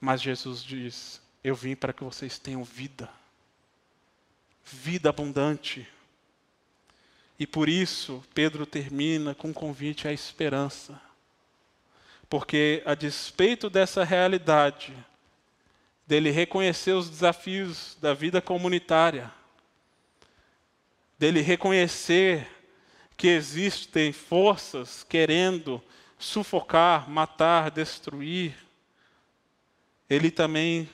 Mas 0.00 0.20
Jesus 0.20 0.62
diz: 0.62 1.22
Eu 1.44 1.54
vim 1.54 1.76
para 1.76 1.92
que 1.92 2.02
vocês 2.02 2.38
tenham 2.38 2.64
vida, 2.64 3.08
vida 4.64 5.08
abundante. 5.08 5.86
E 7.38 7.46
por 7.46 7.68
isso, 7.68 8.24
Pedro 8.34 8.66
termina 8.66 9.34
com 9.34 9.48
um 9.48 9.52
convite 9.52 10.08
à 10.08 10.12
esperança. 10.12 11.00
Porque, 12.28 12.82
a 12.84 12.94
despeito 12.94 13.70
dessa 13.70 14.02
realidade, 14.02 14.92
dele 16.06 16.30
reconhecer 16.30 16.92
os 16.92 17.08
desafios 17.08 17.96
da 18.00 18.14
vida 18.14 18.40
comunitária, 18.40 19.30
dele 21.18 21.40
reconhecer 21.40 22.46
que 23.16 23.28
existem 23.28 24.12
forças 24.12 25.02
querendo 25.02 25.82
sufocar, 26.18 27.08
matar, 27.08 27.70
destruir, 27.70 28.54
ele 30.08 30.30
também 30.30 30.88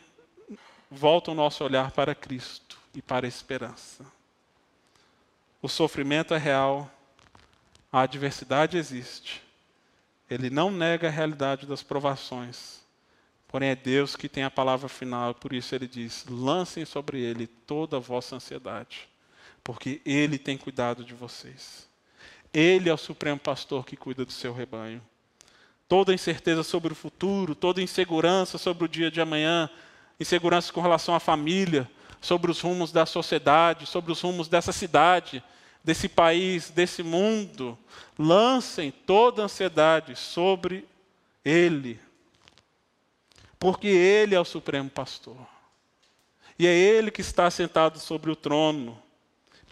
volta 0.91 1.31
o 1.31 1.35
nosso 1.35 1.65
olhar 1.65 1.91
para 1.91 2.15
Cristo 2.15 2.79
e 2.95 3.03
para 3.03 3.27
a 3.27 3.29
esperança. 3.29 4.05
O 5.61 5.69
sofrimento 5.69 6.35
é 6.35 6.39
real, 6.39 6.91
a 7.91 8.01
adversidade 8.01 8.77
existe. 8.77 9.43
Ele 10.31 10.49
não 10.49 10.71
nega 10.71 11.09
a 11.09 11.11
realidade 11.11 11.67
das 11.67 11.83
provações 11.83 12.83
Porém, 13.53 13.69
é 13.69 13.77
Deus 13.77 14.17
que 14.17 14.31
tem 14.31 14.45
a 14.45 14.51
palavra 14.51 14.89
final, 14.89 15.35
por 15.35 15.53
isso 15.53 15.75
ele 15.75 15.87
diz: 15.87 16.25
lancem 16.27 16.87
sobre 16.87 17.21
ele 17.21 17.47
toda 17.47 17.99
a 17.99 18.01
vossa 18.01 18.37
ansiedade, 18.37 19.07
porque 19.65 20.01
ele 20.05 20.39
tem 20.39 20.57
cuidado 20.57 21.05
de 21.05 21.15
vocês. 21.15 21.89
Ele 22.53 22.89
é 22.89 22.95
o 22.95 22.99
supremo 22.99 23.41
pastor 23.41 23.85
que 23.85 23.97
cuida 23.97 24.25
do 24.25 24.33
seu 24.33 24.53
rebanho. 24.53 25.03
Toda 25.89 26.15
incerteza 26.15 26.63
sobre 26.63 26.93
o 26.93 26.97
futuro, 26.97 27.55
toda 27.55 27.83
insegurança 27.83 28.59
sobre 28.59 28.85
o 28.85 28.89
dia 28.89 29.11
de 29.11 29.21
amanhã, 29.21 29.71
insegurança 30.19 30.73
com 30.73 30.81
relação 30.81 31.15
à 31.15 31.21
família, 31.21 31.89
sobre 32.21 32.51
os 32.51 32.61
rumos 32.61 32.93
da 32.93 33.05
sociedade, 33.05 33.87
sobre 33.87 34.13
os 34.13 34.21
rumos 34.21 34.49
dessa 34.49 34.73
cidade, 34.73 35.43
desse 35.83 36.09
país, 36.09 36.71
desse 36.71 37.03
mundo, 37.03 37.77
lancem 38.19 38.91
toda 38.91 39.43
ansiedade 39.43 40.15
sobre 40.15 40.87
Ele, 41.45 41.99
porque 43.59 43.89
Ele 43.89 44.35
é 44.35 44.41
o 44.41 44.45
Supremo 44.45 44.89
Pastor. 44.89 45.37
E 46.59 46.67
é 46.67 46.75
Ele 46.75 47.11
que 47.11 47.21
está 47.21 47.51
sentado 47.51 47.99
sobre 47.99 48.31
o 48.31 48.37
trono. 48.37 49.03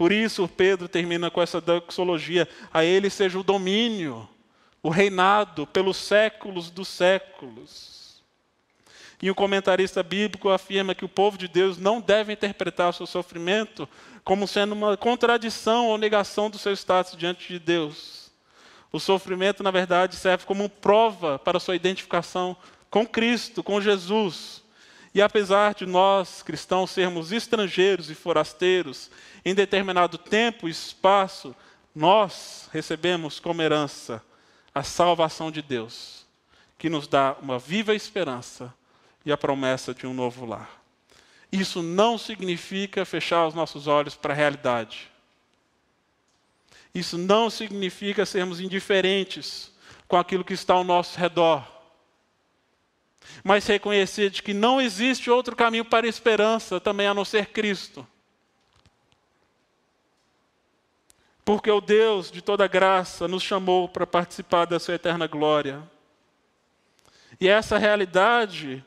Por 0.00 0.12
isso, 0.12 0.48
Pedro 0.48 0.88
termina 0.88 1.30
com 1.30 1.42
essa 1.42 1.60
doxologia: 1.60 2.48
a 2.72 2.82
Ele 2.82 3.10
seja 3.10 3.38
o 3.38 3.42
domínio, 3.42 4.26
o 4.82 4.88
reinado 4.88 5.66
pelos 5.66 5.98
séculos 5.98 6.70
dos 6.70 6.88
séculos. 6.88 8.22
E 9.20 9.30
o 9.30 9.34
comentarista 9.34 10.02
bíblico 10.02 10.48
afirma 10.48 10.94
que 10.94 11.04
o 11.04 11.08
povo 11.08 11.36
de 11.36 11.46
Deus 11.46 11.76
não 11.76 12.00
deve 12.00 12.32
interpretar 12.32 12.88
o 12.88 12.92
seu 12.94 13.06
sofrimento 13.06 13.86
como 14.24 14.48
sendo 14.48 14.72
uma 14.72 14.96
contradição 14.96 15.88
ou 15.88 15.98
negação 15.98 16.48
do 16.48 16.56
seu 16.56 16.72
status 16.72 17.14
diante 17.14 17.46
de 17.48 17.58
Deus. 17.58 18.30
O 18.90 18.98
sofrimento, 18.98 19.62
na 19.62 19.70
verdade, 19.70 20.16
serve 20.16 20.46
como 20.46 20.70
prova 20.70 21.38
para 21.38 21.60
sua 21.60 21.76
identificação 21.76 22.56
com 22.88 23.06
Cristo, 23.06 23.62
com 23.62 23.82
Jesus. 23.82 24.59
E 25.14 25.20
apesar 25.20 25.74
de 25.74 25.86
nós, 25.86 26.42
cristãos, 26.42 26.90
sermos 26.90 27.32
estrangeiros 27.32 28.10
e 28.10 28.14
forasteiros, 28.14 29.10
em 29.44 29.54
determinado 29.54 30.16
tempo 30.16 30.68
e 30.68 30.70
espaço, 30.70 31.54
nós 31.94 32.68
recebemos 32.72 33.40
como 33.40 33.60
herança 33.60 34.22
a 34.72 34.84
salvação 34.84 35.50
de 35.50 35.62
Deus, 35.62 36.24
que 36.78 36.88
nos 36.88 37.08
dá 37.08 37.36
uma 37.42 37.58
viva 37.58 37.94
esperança 37.94 38.72
e 39.26 39.32
a 39.32 39.36
promessa 39.36 39.92
de 39.92 40.06
um 40.06 40.14
novo 40.14 40.46
lar. 40.46 40.80
Isso 41.50 41.82
não 41.82 42.16
significa 42.16 43.04
fechar 43.04 43.48
os 43.48 43.54
nossos 43.54 43.88
olhos 43.88 44.14
para 44.14 44.32
a 44.32 44.36
realidade. 44.36 45.10
Isso 46.94 47.18
não 47.18 47.50
significa 47.50 48.24
sermos 48.24 48.60
indiferentes 48.60 49.72
com 50.06 50.16
aquilo 50.16 50.44
que 50.44 50.54
está 50.54 50.74
ao 50.74 50.84
nosso 50.84 51.18
redor 51.18 51.79
mas 53.42 53.66
reconhecer 53.66 54.30
de 54.30 54.42
que 54.42 54.52
não 54.52 54.80
existe 54.80 55.30
outro 55.30 55.56
caminho 55.56 55.84
para 55.84 56.06
a 56.06 56.08
esperança 56.08 56.80
também 56.80 57.06
a 57.06 57.14
não 57.14 57.24
ser 57.24 57.46
Cristo. 57.46 58.06
Porque 61.44 61.70
o 61.70 61.80
Deus 61.80 62.30
de 62.30 62.42
toda 62.42 62.68
graça 62.68 63.26
nos 63.26 63.42
chamou 63.42 63.88
para 63.88 64.06
participar 64.06 64.66
da 64.66 64.78
sua 64.78 64.94
eterna 64.94 65.26
glória. 65.26 65.82
E 67.40 67.48
essa 67.48 67.78
realidade, 67.78 68.84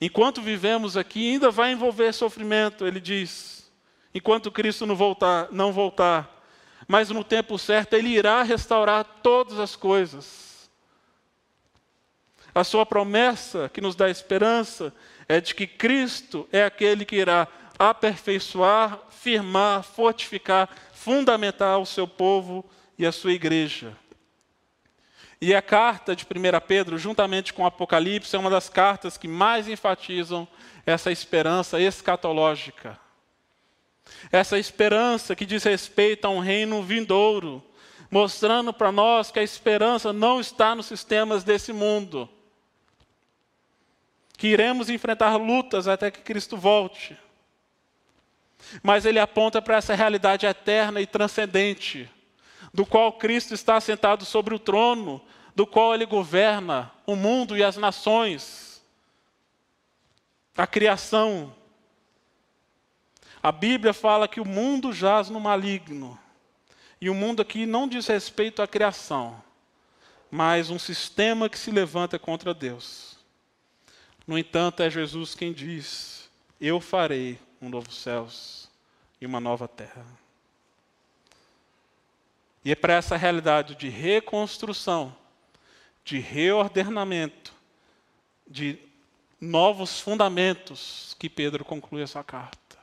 enquanto 0.00 0.40
vivemos 0.40 0.96
aqui, 0.96 1.32
ainda 1.32 1.50
vai 1.50 1.72
envolver 1.72 2.12
sofrimento, 2.12 2.86
ele 2.86 3.00
diz. 3.00 3.70
Enquanto 4.14 4.50
Cristo 4.50 4.86
não 4.86 4.96
voltar, 4.96 5.48
não 5.50 5.72
voltar, 5.72 6.42
mas 6.88 7.10
no 7.10 7.22
tempo 7.22 7.58
certo 7.58 7.94
ele 7.94 8.08
irá 8.08 8.42
restaurar 8.42 9.04
todas 9.22 9.58
as 9.58 9.76
coisas. 9.76 10.55
A 12.56 12.64
sua 12.64 12.86
promessa, 12.86 13.68
que 13.70 13.82
nos 13.82 13.94
dá 13.94 14.08
esperança, 14.08 14.90
é 15.28 15.42
de 15.42 15.54
que 15.54 15.66
Cristo 15.66 16.48
é 16.50 16.64
aquele 16.64 17.04
que 17.04 17.16
irá 17.16 17.46
aperfeiçoar, 17.78 18.98
firmar, 19.10 19.82
fortificar, 19.82 20.66
fundamentar 20.90 21.78
o 21.78 21.84
seu 21.84 22.08
povo 22.08 22.64
e 22.98 23.04
a 23.04 23.12
sua 23.12 23.34
igreja. 23.34 23.94
E 25.38 25.54
a 25.54 25.60
carta 25.60 26.16
de 26.16 26.24
1 26.24 26.26
Pedro, 26.66 26.96
juntamente 26.96 27.52
com 27.52 27.62
o 27.62 27.66
Apocalipse, 27.66 28.34
é 28.34 28.38
uma 28.38 28.48
das 28.48 28.70
cartas 28.70 29.18
que 29.18 29.28
mais 29.28 29.68
enfatizam 29.68 30.48
essa 30.86 31.12
esperança 31.12 31.78
escatológica. 31.78 32.98
Essa 34.32 34.58
esperança 34.58 35.36
que 35.36 35.44
diz 35.44 35.62
respeito 35.62 36.24
a 36.24 36.30
um 36.30 36.38
reino 36.38 36.82
vindouro, 36.82 37.62
mostrando 38.10 38.72
para 38.72 38.90
nós 38.90 39.30
que 39.30 39.40
a 39.40 39.42
esperança 39.42 40.10
não 40.10 40.40
está 40.40 40.74
nos 40.74 40.86
sistemas 40.86 41.44
desse 41.44 41.70
mundo, 41.70 42.30
que 44.36 44.48
iremos 44.48 44.90
enfrentar 44.90 45.36
lutas 45.36 45.88
até 45.88 46.10
que 46.10 46.20
Cristo 46.20 46.56
volte. 46.56 47.16
Mas 48.82 49.04
ele 49.06 49.18
aponta 49.18 49.62
para 49.62 49.76
essa 49.76 49.94
realidade 49.94 50.46
eterna 50.46 51.00
e 51.00 51.06
transcendente, 51.06 52.10
do 52.72 52.84
qual 52.84 53.12
Cristo 53.12 53.54
está 53.54 53.80
sentado 53.80 54.24
sobre 54.24 54.54
o 54.54 54.58
trono, 54.58 55.22
do 55.54 55.66
qual 55.66 55.94
ele 55.94 56.04
governa 56.04 56.92
o 57.06 57.16
mundo 57.16 57.56
e 57.56 57.64
as 57.64 57.76
nações, 57.76 58.82
a 60.56 60.66
criação. 60.66 61.54
A 63.42 63.50
Bíblia 63.50 63.94
fala 63.94 64.28
que 64.28 64.40
o 64.40 64.44
mundo 64.44 64.92
jaz 64.92 65.30
no 65.30 65.40
maligno. 65.40 66.18
E 67.00 67.08
o 67.08 67.14
mundo 67.14 67.40
aqui 67.42 67.66
não 67.66 67.86
diz 67.86 68.06
respeito 68.06 68.62
à 68.62 68.66
criação, 68.66 69.42
mas 70.30 70.70
um 70.70 70.78
sistema 70.78 71.48
que 71.48 71.58
se 71.58 71.70
levanta 71.70 72.18
contra 72.18 72.54
Deus. 72.54 73.15
No 74.26 74.38
entanto, 74.38 74.82
é 74.82 74.90
Jesus 74.90 75.34
quem 75.34 75.52
diz: 75.52 76.28
Eu 76.60 76.80
farei 76.80 77.38
um 77.60 77.68
novo 77.68 77.92
céus 77.92 78.68
e 79.20 79.26
uma 79.26 79.40
nova 79.40 79.68
terra. 79.68 80.04
E 82.64 82.72
é 82.72 82.74
para 82.74 82.94
essa 82.94 83.16
realidade 83.16 83.76
de 83.76 83.88
reconstrução, 83.88 85.16
de 86.04 86.18
reordenamento, 86.18 87.52
de 88.46 88.78
novos 89.40 90.00
fundamentos 90.00 91.14
que 91.18 91.30
Pedro 91.30 91.64
conclui 91.64 92.02
a 92.02 92.06
sua 92.06 92.24
carta. 92.24 92.76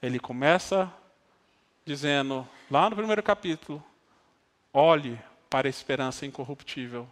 Ele 0.00 0.18
começa 0.18 0.92
dizendo, 1.84 2.48
lá 2.70 2.88
no 2.88 2.96
primeiro 2.96 3.22
capítulo, 3.22 3.84
olhe 4.72 5.20
para 5.50 5.68
a 5.68 5.70
esperança 5.70 6.24
incorruptível 6.24 7.06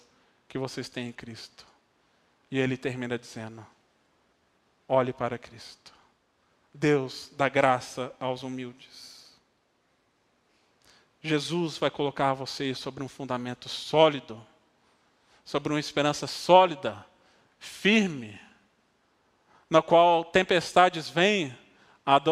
que 0.48 0.58
vocês 0.58 0.88
têm 0.88 1.08
em 1.08 1.12
Cristo. 1.12 1.69
E 2.50 2.58
ele 2.58 2.76
termina 2.76 3.18
dizendo: 3.18 3.64
olhe 4.88 5.12
para 5.12 5.38
Cristo. 5.38 5.92
Deus 6.72 7.30
dá 7.36 7.48
graça 7.48 8.12
aos 8.18 8.42
humildes. 8.42 9.38
Jesus 11.22 11.76
vai 11.76 11.90
colocar 11.90 12.32
você 12.32 12.74
sobre 12.74 13.02
um 13.04 13.08
fundamento 13.08 13.68
sólido, 13.68 14.44
sobre 15.44 15.72
uma 15.72 15.80
esperança 15.80 16.26
sólida, 16.26 17.04
firme, 17.58 18.40
na 19.68 19.82
qual 19.82 20.24
tempestades 20.24 21.08
vêm, 21.08 21.56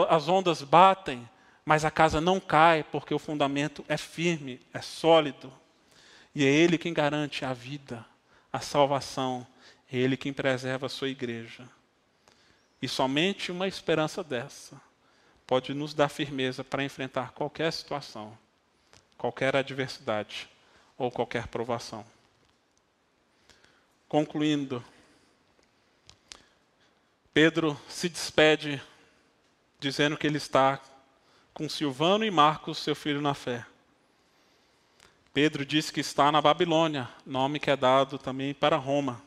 as 0.09 0.29
ondas 0.29 0.63
batem, 0.63 1.29
mas 1.65 1.85
a 1.85 1.91
casa 1.91 2.21
não 2.21 2.41
cai 2.41 2.83
porque 2.83 3.13
o 3.13 3.19
fundamento 3.19 3.85
é 3.89 3.97
firme, 3.97 4.61
é 4.73 4.81
sólido. 4.81 5.53
E 6.35 6.45
é 6.45 6.49
Ele 6.49 6.79
quem 6.79 6.95
garante 6.95 7.45
a 7.45 7.53
vida, 7.53 8.05
a 8.51 8.61
salvação, 8.61 9.47
é 9.91 9.97
Ele 9.97 10.17
quem 10.17 10.33
preserva 10.33 10.87
a 10.87 10.91
sua 10.91 11.09
igreja. 11.09 11.69
E 12.81 12.89
somente 12.89 13.51
uma 13.51 13.67
esperança 13.67 14.23
dessa 14.23 14.81
pode 15.47 15.73
nos 15.75 15.95
dar 15.95 16.09
firmeza 16.09 16.63
para 16.63 16.85
enfrentar 16.85 17.33
qualquer 17.33 17.73
situação, 17.73 18.37
qualquer 19.17 19.57
adversidade 19.57 20.49
ou 20.97 21.11
qualquer 21.11 21.47
provação. 21.49 22.05
Concluindo, 24.09 24.85
Pedro 27.33 27.81
se 27.89 28.09
despede 28.09 28.83
dizendo 29.81 30.17
que 30.17 30.27
ele 30.27 30.39
está 30.39 30.81
com 31.55 31.69
Silvano 31.69 32.25
e 32.25 32.31
Marcos, 32.31 32.79
seu 32.79 32.95
filho 32.95 33.21
na 33.21 33.35
fé. 33.35 33.67
Pedro 35.33 35.65
diz 35.65 35.91
que 35.91 36.01
está 36.01 36.33
na 36.33 36.41
Babilônia, 36.41 37.09
nome 37.25 37.61
que 37.61 37.71
é 37.71 37.77
dado 37.77 38.19
também 38.19 38.53
para 38.53 38.77
Roma. 38.77 39.23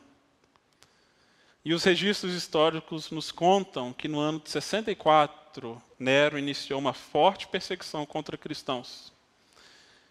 E 1.64 1.72
os 1.72 1.84
registros 1.84 2.34
históricos 2.34 3.10
nos 3.10 3.30
contam 3.30 3.92
que 3.92 4.08
no 4.08 4.18
ano 4.18 4.40
de 4.40 4.50
64, 4.50 5.80
Nero 5.98 6.38
iniciou 6.38 6.80
uma 6.80 6.92
forte 6.92 7.46
perseguição 7.46 8.04
contra 8.04 8.36
cristãos. 8.36 9.12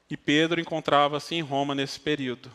E 0.09 0.15
Pedro 0.15 0.61
encontrava-se 0.61 1.35
em 1.35 1.41
Roma 1.41 1.75
nesse 1.75 1.99
período. 1.99 2.51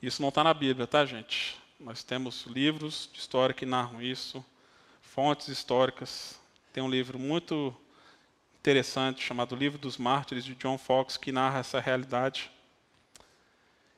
Isso 0.00 0.22
não 0.22 0.30
está 0.30 0.42
na 0.42 0.54
Bíblia, 0.54 0.86
tá, 0.86 1.04
gente? 1.04 1.56
Nós 1.78 2.02
temos 2.02 2.46
livros 2.46 3.10
de 3.12 3.18
história 3.18 3.54
que 3.54 3.66
narram 3.66 4.00
isso, 4.00 4.44
fontes 5.02 5.48
históricas. 5.48 6.40
Tem 6.72 6.82
um 6.82 6.88
livro 6.88 7.18
muito 7.18 7.76
interessante 8.58 9.22
chamado 9.22 9.54
Livro 9.54 9.78
dos 9.78 9.98
Mártires, 9.98 10.44
de 10.44 10.54
John 10.54 10.78
Fox, 10.78 11.16
que 11.16 11.30
narra 11.30 11.58
essa 11.58 11.78
realidade. 11.78 12.50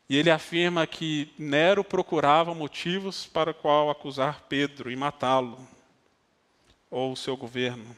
E 0.08 0.18
ele 0.18 0.30
afirma 0.30 0.86
que 0.86 1.32
Nero 1.38 1.82
procurava 1.82 2.54
motivos 2.54 3.26
para 3.26 3.52
o 3.52 3.54
qual 3.54 3.88
acusar 3.88 4.42
Pedro 4.48 4.90
e 4.90 4.96
matá-lo, 4.96 5.66
ou 6.90 7.12
o 7.12 7.16
seu 7.16 7.36
governo. 7.36 7.96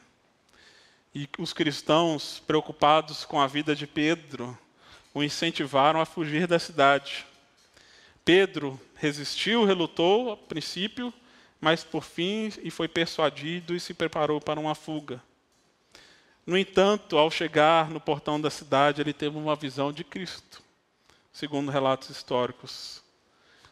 E 1.13 1.27
os 1.37 1.51
cristãos, 1.51 2.41
preocupados 2.47 3.25
com 3.25 3.41
a 3.41 3.47
vida 3.47 3.75
de 3.75 3.85
Pedro, 3.85 4.57
o 5.13 5.21
incentivaram 5.21 5.99
a 5.99 6.05
fugir 6.05 6.47
da 6.47 6.59
cidade. 6.59 7.25
Pedro 8.23 8.79
resistiu, 8.95 9.65
relutou 9.65 10.31
a 10.31 10.37
princípio, 10.37 11.13
mas 11.59 11.83
por 11.83 12.03
fim 12.03 12.53
e 12.63 12.71
foi 12.71 12.87
persuadido 12.87 13.75
e 13.75 13.79
se 13.79 13.93
preparou 13.93 14.39
para 14.39 14.59
uma 14.59 14.75
fuga. 14.75 15.21
No 16.45 16.57
entanto, 16.57 17.17
ao 17.17 17.29
chegar 17.29 17.89
no 17.89 17.99
portão 17.99 18.39
da 18.39 18.49
cidade, 18.49 19.01
ele 19.01 19.11
teve 19.11 19.37
uma 19.37 19.55
visão 19.55 19.91
de 19.91 20.05
Cristo 20.05 20.66
segundo 21.37 21.69
relatos 21.69 22.09
históricos, 22.09 23.03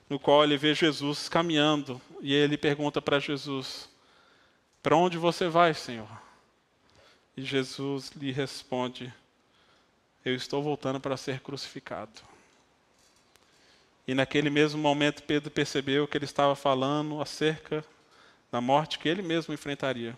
no 0.07 0.19
qual 0.19 0.43
ele 0.43 0.55
vê 0.55 0.75
Jesus 0.75 1.27
caminhando 1.27 1.99
e 2.21 2.31
ele 2.31 2.59
pergunta 2.59 3.01
para 3.01 3.19
Jesus: 3.19 3.89
Para 4.83 4.95
onde 4.95 5.17
você 5.17 5.47
vai, 5.47 5.73
Senhor? 5.73 6.07
E 7.35 7.41
Jesus 7.41 8.11
lhe 8.11 8.31
responde: 8.31 9.11
Eu 10.23 10.35
estou 10.35 10.61
voltando 10.61 10.99
para 10.99 11.17
ser 11.17 11.39
crucificado. 11.39 12.21
E 14.07 14.13
naquele 14.13 14.51
mesmo 14.51 14.79
momento, 14.79 15.23
Pedro 15.23 15.49
percebeu 15.49 16.07
que 16.07 16.15
ele 16.15 16.25
estava 16.25 16.55
falando 16.55 17.19
acerca 17.19 17.83
da 18.51 18.61
morte 18.61 18.99
que 18.99 19.09
ele 19.09 19.23
mesmo 19.23 19.55
enfrentaria. 19.55 20.15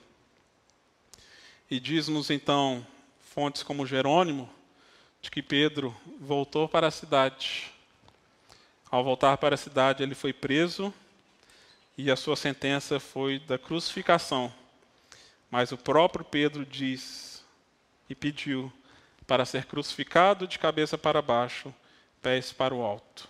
E 1.72 1.80
diz-nos 1.80 2.30
então, 2.30 2.86
fontes 3.22 3.64
como 3.64 3.86
Jerônimo, 3.86 4.50
de 5.22 5.32
que 5.32 5.42
Pedro 5.42 5.96
voltou 6.20 6.68
para 6.68 6.88
a 6.88 6.92
cidade. 6.92 7.72
Ao 8.90 9.04
voltar 9.04 9.38
para 9.38 9.56
a 9.56 9.58
cidade, 9.58 10.04
ele 10.04 10.16
foi 10.16 10.32
preso 10.32 10.94
e 11.98 12.12
a 12.12 12.16
sua 12.16 12.36
sentença 12.36 13.00
foi 13.00 13.40
da 13.40 13.58
crucificação. 13.58 14.54
Mas 15.50 15.72
o 15.72 15.78
próprio 15.78 16.24
Pedro 16.24 16.66
diz 16.66 17.44
e 18.10 18.16
pediu 18.16 18.72
para 19.26 19.46
ser 19.46 19.66
crucificado 19.66 20.48
de 20.48 20.58
cabeça 20.58 20.98
para 20.98 21.22
baixo, 21.22 21.74
pés 22.22 22.54
para 22.54 22.74
o 22.74 22.82
alto. 22.82 23.28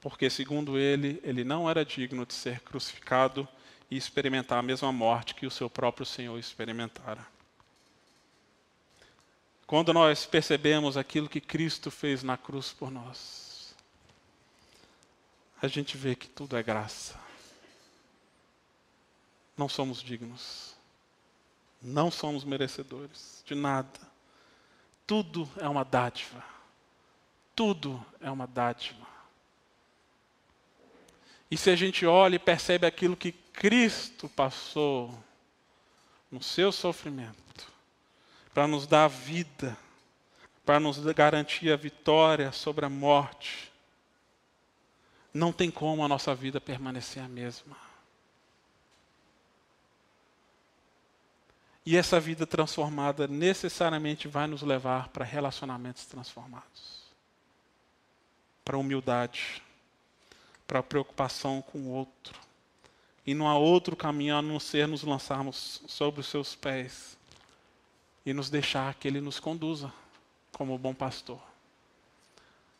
Porque, 0.00 0.28
segundo 0.28 0.78
ele, 0.78 1.20
ele 1.22 1.44
não 1.44 1.70
era 1.70 1.84
digno 1.84 2.26
de 2.26 2.34
ser 2.34 2.60
crucificado 2.60 3.48
e 3.90 3.96
experimentar 3.96 4.58
a 4.58 4.62
mesma 4.62 4.90
morte 4.92 5.34
que 5.34 5.46
o 5.46 5.50
seu 5.50 5.70
próprio 5.70 6.04
Senhor 6.04 6.38
experimentara. 6.38 7.24
Quando 9.72 9.90
nós 9.94 10.26
percebemos 10.26 10.98
aquilo 10.98 11.30
que 11.30 11.40
Cristo 11.40 11.90
fez 11.90 12.22
na 12.22 12.36
cruz 12.36 12.74
por 12.74 12.90
nós, 12.90 13.74
a 15.62 15.66
gente 15.66 15.96
vê 15.96 16.14
que 16.14 16.28
tudo 16.28 16.58
é 16.58 16.62
graça. 16.62 17.18
Não 19.56 19.70
somos 19.70 20.02
dignos. 20.02 20.74
Não 21.80 22.10
somos 22.10 22.44
merecedores 22.44 23.42
de 23.46 23.54
nada. 23.54 23.98
Tudo 25.06 25.48
é 25.56 25.66
uma 25.66 25.86
dádiva. 25.86 26.44
Tudo 27.56 28.04
é 28.20 28.30
uma 28.30 28.46
dádiva. 28.46 29.06
E 31.50 31.56
se 31.56 31.70
a 31.70 31.76
gente 31.76 32.04
olha 32.04 32.36
e 32.36 32.38
percebe 32.38 32.86
aquilo 32.86 33.16
que 33.16 33.32
Cristo 33.32 34.28
passou 34.28 35.18
no 36.30 36.42
seu 36.42 36.70
sofrimento, 36.70 37.71
para 38.52 38.66
nos 38.68 38.86
dar 38.86 39.08
vida, 39.08 39.76
para 40.64 40.78
nos 40.78 40.98
garantir 40.98 41.72
a 41.72 41.76
vitória 41.76 42.52
sobre 42.52 42.84
a 42.84 42.88
morte. 42.88 43.72
Não 45.32 45.52
tem 45.52 45.70
como 45.70 46.04
a 46.04 46.08
nossa 46.08 46.34
vida 46.34 46.60
permanecer 46.60 47.22
a 47.22 47.28
mesma. 47.28 47.76
E 51.84 51.96
essa 51.96 52.20
vida 52.20 52.46
transformada 52.46 53.26
necessariamente 53.26 54.28
vai 54.28 54.46
nos 54.46 54.62
levar 54.62 55.08
para 55.08 55.24
relacionamentos 55.24 56.06
transformados, 56.06 57.02
para 58.64 58.76
humildade, 58.76 59.62
para 60.66 60.82
preocupação 60.82 61.60
com 61.60 61.78
o 61.78 61.90
outro. 61.90 62.38
E 63.26 63.34
não 63.34 63.48
há 63.48 63.56
outro 63.56 63.96
caminho 63.96 64.36
a 64.36 64.42
não 64.42 64.60
ser 64.60 64.86
nos 64.86 65.02
lançarmos 65.02 65.82
sobre 65.88 66.20
os 66.20 66.26
seus 66.26 66.54
pés 66.54 67.16
e 68.24 68.32
nos 68.32 68.48
deixar 68.48 68.94
que 68.94 69.08
Ele 69.08 69.20
nos 69.20 69.40
conduza 69.40 69.92
como 70.52 70.78
bom 70.78 70.94
pastor, 70.94 71.40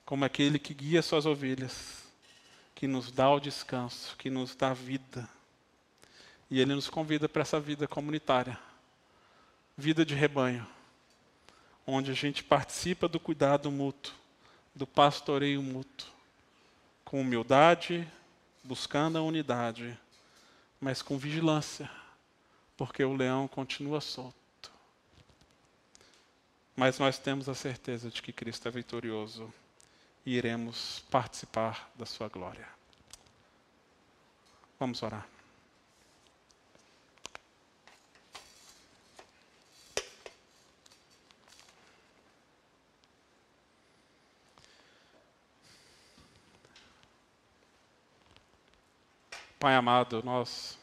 como 0.05 0.25
aquele 0.25 0.59
que 0.59 0.75
guia 0.75 1.03
suas 1.03 1.27
ovelhas, 1.27 2.05
que 2.75 2.87
nos 2.87 3.11
dá 3.11 3.31
o 3.31 3.41
descanso, 3.41 4.17
que 4.17 4.31
nos 4.31 4.55
dá 4.55 4.73
vida. 4.73 5.29
E 6.51 6.61
Ele 6.61 6.75
nos 6.75 6.89
convida 6.89 7.29
para 7.29 7.43
essa 7.43 7.59
vida 7.59 7.89
comunitária, 7.89 8.59
vida 9.77 10.05
de 10.05 10.15
rebanho, 10.15 10.67
onde 11.87 12.11
a 12.11 12.15
gente 12.15 12.45
participa 12.45 13.09
do 13.09 13.19
cuidado 13.19 13.71
mútuo, 13.71 14.15
do 14.75 14.87
pastoreio 14.87 15.63
mútuo, 15.63 16.09
com 17.05 17.21
humildade, 17.21 18.07
buscando 18.63 19.19
a 19.19 19.23
unidade, 19.23 19.99
mas 20.81 21.03
com 21.03 21.19
vigilância, 21.19 21.91
porque 22.77 23.05
o 23.05 23.15
leão 23.15 23.49
continua 23.49 24.01
solto. 24.01 24.42
Mas 26.75 26.99
nós 26.99 27.19
temos 27.19 27.49
a 27.49 27.55
certeza 27.55 28.11
de 28.11 28.23
que 28.23 28.33
Cristo 28.33 28.67
é 28.67 28.71
vitorioso 28.71 29.53
e 30.25 30.37
iremos 30.37 31.05
participar 31.11 31.91
da 31.95 32.07
sua 32.07 32.29
glória. 32.29 32.67
Vamos 34.79 35.03
orar. 35.03 35.29
Pai 49.59 49.77
amado, 49.77 50.23
nós 50.25 50.77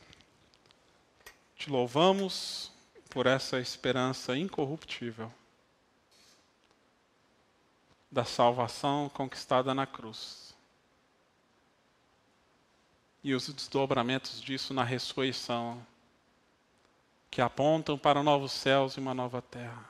te 1.57 1.69
louvamos 1.69 2.71
por 3.09 3.25
essa 3.27 3.59
esperança 3.59 4.37
incorruptível 4.37 5.29
da 8.11 8.25
salvação 8.25 9.09
conquistada 9.09 9.73
na 9.73 9.85
cruz. 9.85 10.55
E 13.23 13.33
os 13.33 13.49
desdobramentos 13.49 14.41
disso 14.41 14.73
na 14.73 14.83
ressurreição 14.83 15.85
que 17.29 17.41
apontam 17.41 17.97
para 17.97 18.23
novos 18.23 18.51
céus 18.51 18.95
e 18.95 18.99
uma 18.99 19.13
nova 19.13 19.41
terra. 19.41 19.87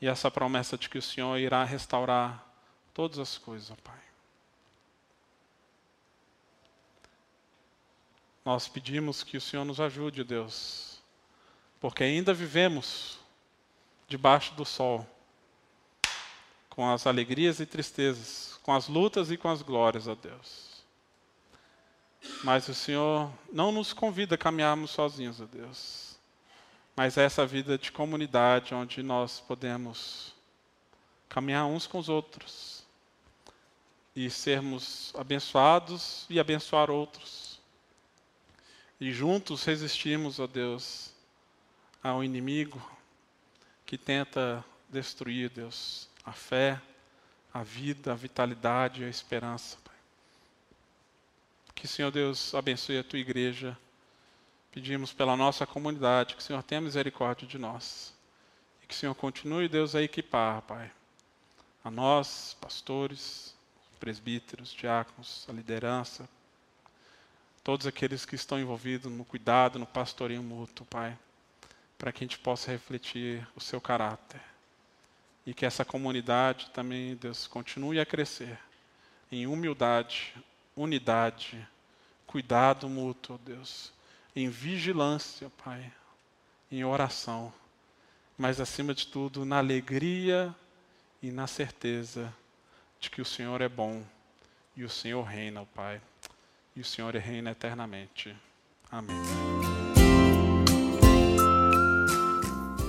E 0.00 0.06
essa 0.06 0.30
promessa 0.30 0.78
de 0.78 0.88
que 0.88 0.98
o 0.98 1.02
Senhor 1.02 1.38
irá 1.38 1.62
restaurar 1.64 2.46
todas 2.94 3.18
as 3.18 3.36
coisas, 3.36 3.78
Pai. 3.80 4.00
Nós 8.42 8.66
pedimos 8.66 9.22
que 9.22 9.36
o 9.36 9.40
Senhor 9.40 9.64
nos 9.64 9.80
ajude, 9.80 10.24
Deus, 10.24 11.02
porque 11.78 12.02
ainda 12.02 12.32
vivemos 12.32 13.18
debaixo 14.08 14.54
do 14.54 14.64
sol, 14.64 15.06
com 16.70 16.88
as 16.88 17.06
alegrias 17.06 17.60
e 17.60 17.66
tristezas, 17.66 18.58
com 18.62 18.72
as 18.72 18.88
lutas 18.88 19.30
e 19.30 19.36
com 19.36 19.48
as 19.48 19.60
glórias, 19.60 20.06
ó 20.08 20.14
Deus. 20.14 20.70
Mas 22.44 22.68
o 22.68 22.74
Senhor 22.74 23.30
não 23.52 23.72
nos 23.72 23.92
convida 23.92 24.34
a 24.34 24.38
caminharmos 24.38 24.90
sozinhos, 24.90 25.40
ó 25.40 25.46
Deus. 25.46 26.16
Mas 26.96 27.16
é 27.16 27.24
essa 27.24 27.46
vida 27.46 27.78
de 27.78 27.90
comunidade 27.90 28.74
onde 28.74 29.02
nós 29.02 29.40
podemos 29.40 30.34
caminhar 31.28 31.66
uns 31.66 31.86
com 31.86 31.98
os 31.98 32.08
outros 32.08 32.84
e 34.14 34.28
sermos 34.28 35.12
abençoados 35.16 36.26
e 36.28 36.38
abençoar 36.38 36.90
outros. 36.90 37.58
E 39.00 39.12
juntos 39.12 39.64
resistimos, 39.64 40.38
ó 40.38 40.46
Deus, 40.46 41.10
ao 42.02 42.22
inimigo 42.22 42.80
que 43.86 43.96
tenta 43.96 44.62
destruir, 44.90 45.48
Deus, 45.48 46.09
a 46.24 46.32
fé, 46.32 46.80
a 47.52 47.62
vida, 47.62 48.12
a 48.12 48.16
vitalidade 48.16 49.04
a 49.04 49.08
esperança. 49.08 49.78
Que, 51.74 51.88
Senhor 51.88 52.10
Deus, 52.10 52.54
abençoe 52.54 52.98
a 52.98 53.04
tua 53.04 53.18
igreja. 53.18 53.76
Pedimos 54.70 55.12
pela 55.12 55.36
nossa 55.36 55.66
comunidade 55.66 56.34
que 56.34 56.42
o 56.42 56.44
Senhor 56.44 56.62
tenha 56.62 56.80
misericórdia 56.80 57.48
de 57.48 57.56
nós. 57.56 58.12
E 58.82 58.86
que 58.86 58.94
o 58.94 58.96
Senhor 58.96 59.14
continue, 59.14 59.68
Deus, 59.68 59.94
a 59.94 60.02
equipar, 60.02 60.60
Pai, 60.62 60.92
a 61.82 61.90
nós, 61.90 62.56
pastores, 62.60 63.54
presbíteros, 63.98 64.72
diáconos, 64.72 65.46
a 65.48 65.52
liderança, 65.52 66.28
todos 67.64 67.86
aqueles 67.86 68.24
que 68.24 68.34
estão 68.34 68.60
envolvidos 68.60 69.10
no 69.10 69.24
cuidado, 69.24 69.78
no 69.78 69.86
pastoreio 69.86 70.42
mútuo, 70.42 70.86
Pai, 70.86 71.16
para 71.96 72.12
que 72.12 72.24
a 72.24 72.26
gente 72.26 72.38
possa 72.38 72.70
refletir 72.70 73.46
o 73.56 73.60
seu 73.60 73.80
caráter. 73.80 74.49
E 75.50 75.52
que 75.52 75.66
essa 75.66 75.84
comunidade 75.84 76.70
também, 76.70 77.16
Deus, 77.16 77.48
continue 77.48 77.98
a 77.98 78.06
crescer 78.06 78.56
em 79.32 79.48
humildade, 79.48 80.32
unidade, 80.76 81.66
cuidado 82.24 82.88
mútuo, 82.88 83.36
Deus, 83.44 83.92
em 84.36 84.48
vigilância, 84.48 85.50
Pai, 85.64 85.92
em 86.70 86.84
oração, 86.84 87.52
mas 88.38 88.60
acima 88.60 88.94
de 88.94 89.08
tudo, 89.08 89.44
na 89.44 89.58
alegria 89.58 90.54
e 91.20 91.32
na 91.32 91.48
certeza 91.48 92.32
de 93.00 93.10
que 93.10 93.20
o 93.20 93.24
Senhor 93.24 93.60
é 93.60 93.68
bom 93.68 94.04
e 94.76 94.84
o 94.84 94.88
Senhor 94.88 95.24
reina, 95.24 95.66
Pai 95.74 96.00
e 96.76 96.80
o 96.80 96.84
Senhor 96.84 97.12
reina 97.16 97.50
eternamente. 97.50 98.36
Amém. 98.88 99.16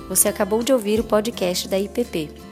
Você 0.08 0.28
acabou 0.28 0.62
de 0.62 0.72
ouvir 0.72 1.00
o 1.00 1.04
podcast 1.04 1.66
da 1.66 1.76
IPP. 1.76 2.51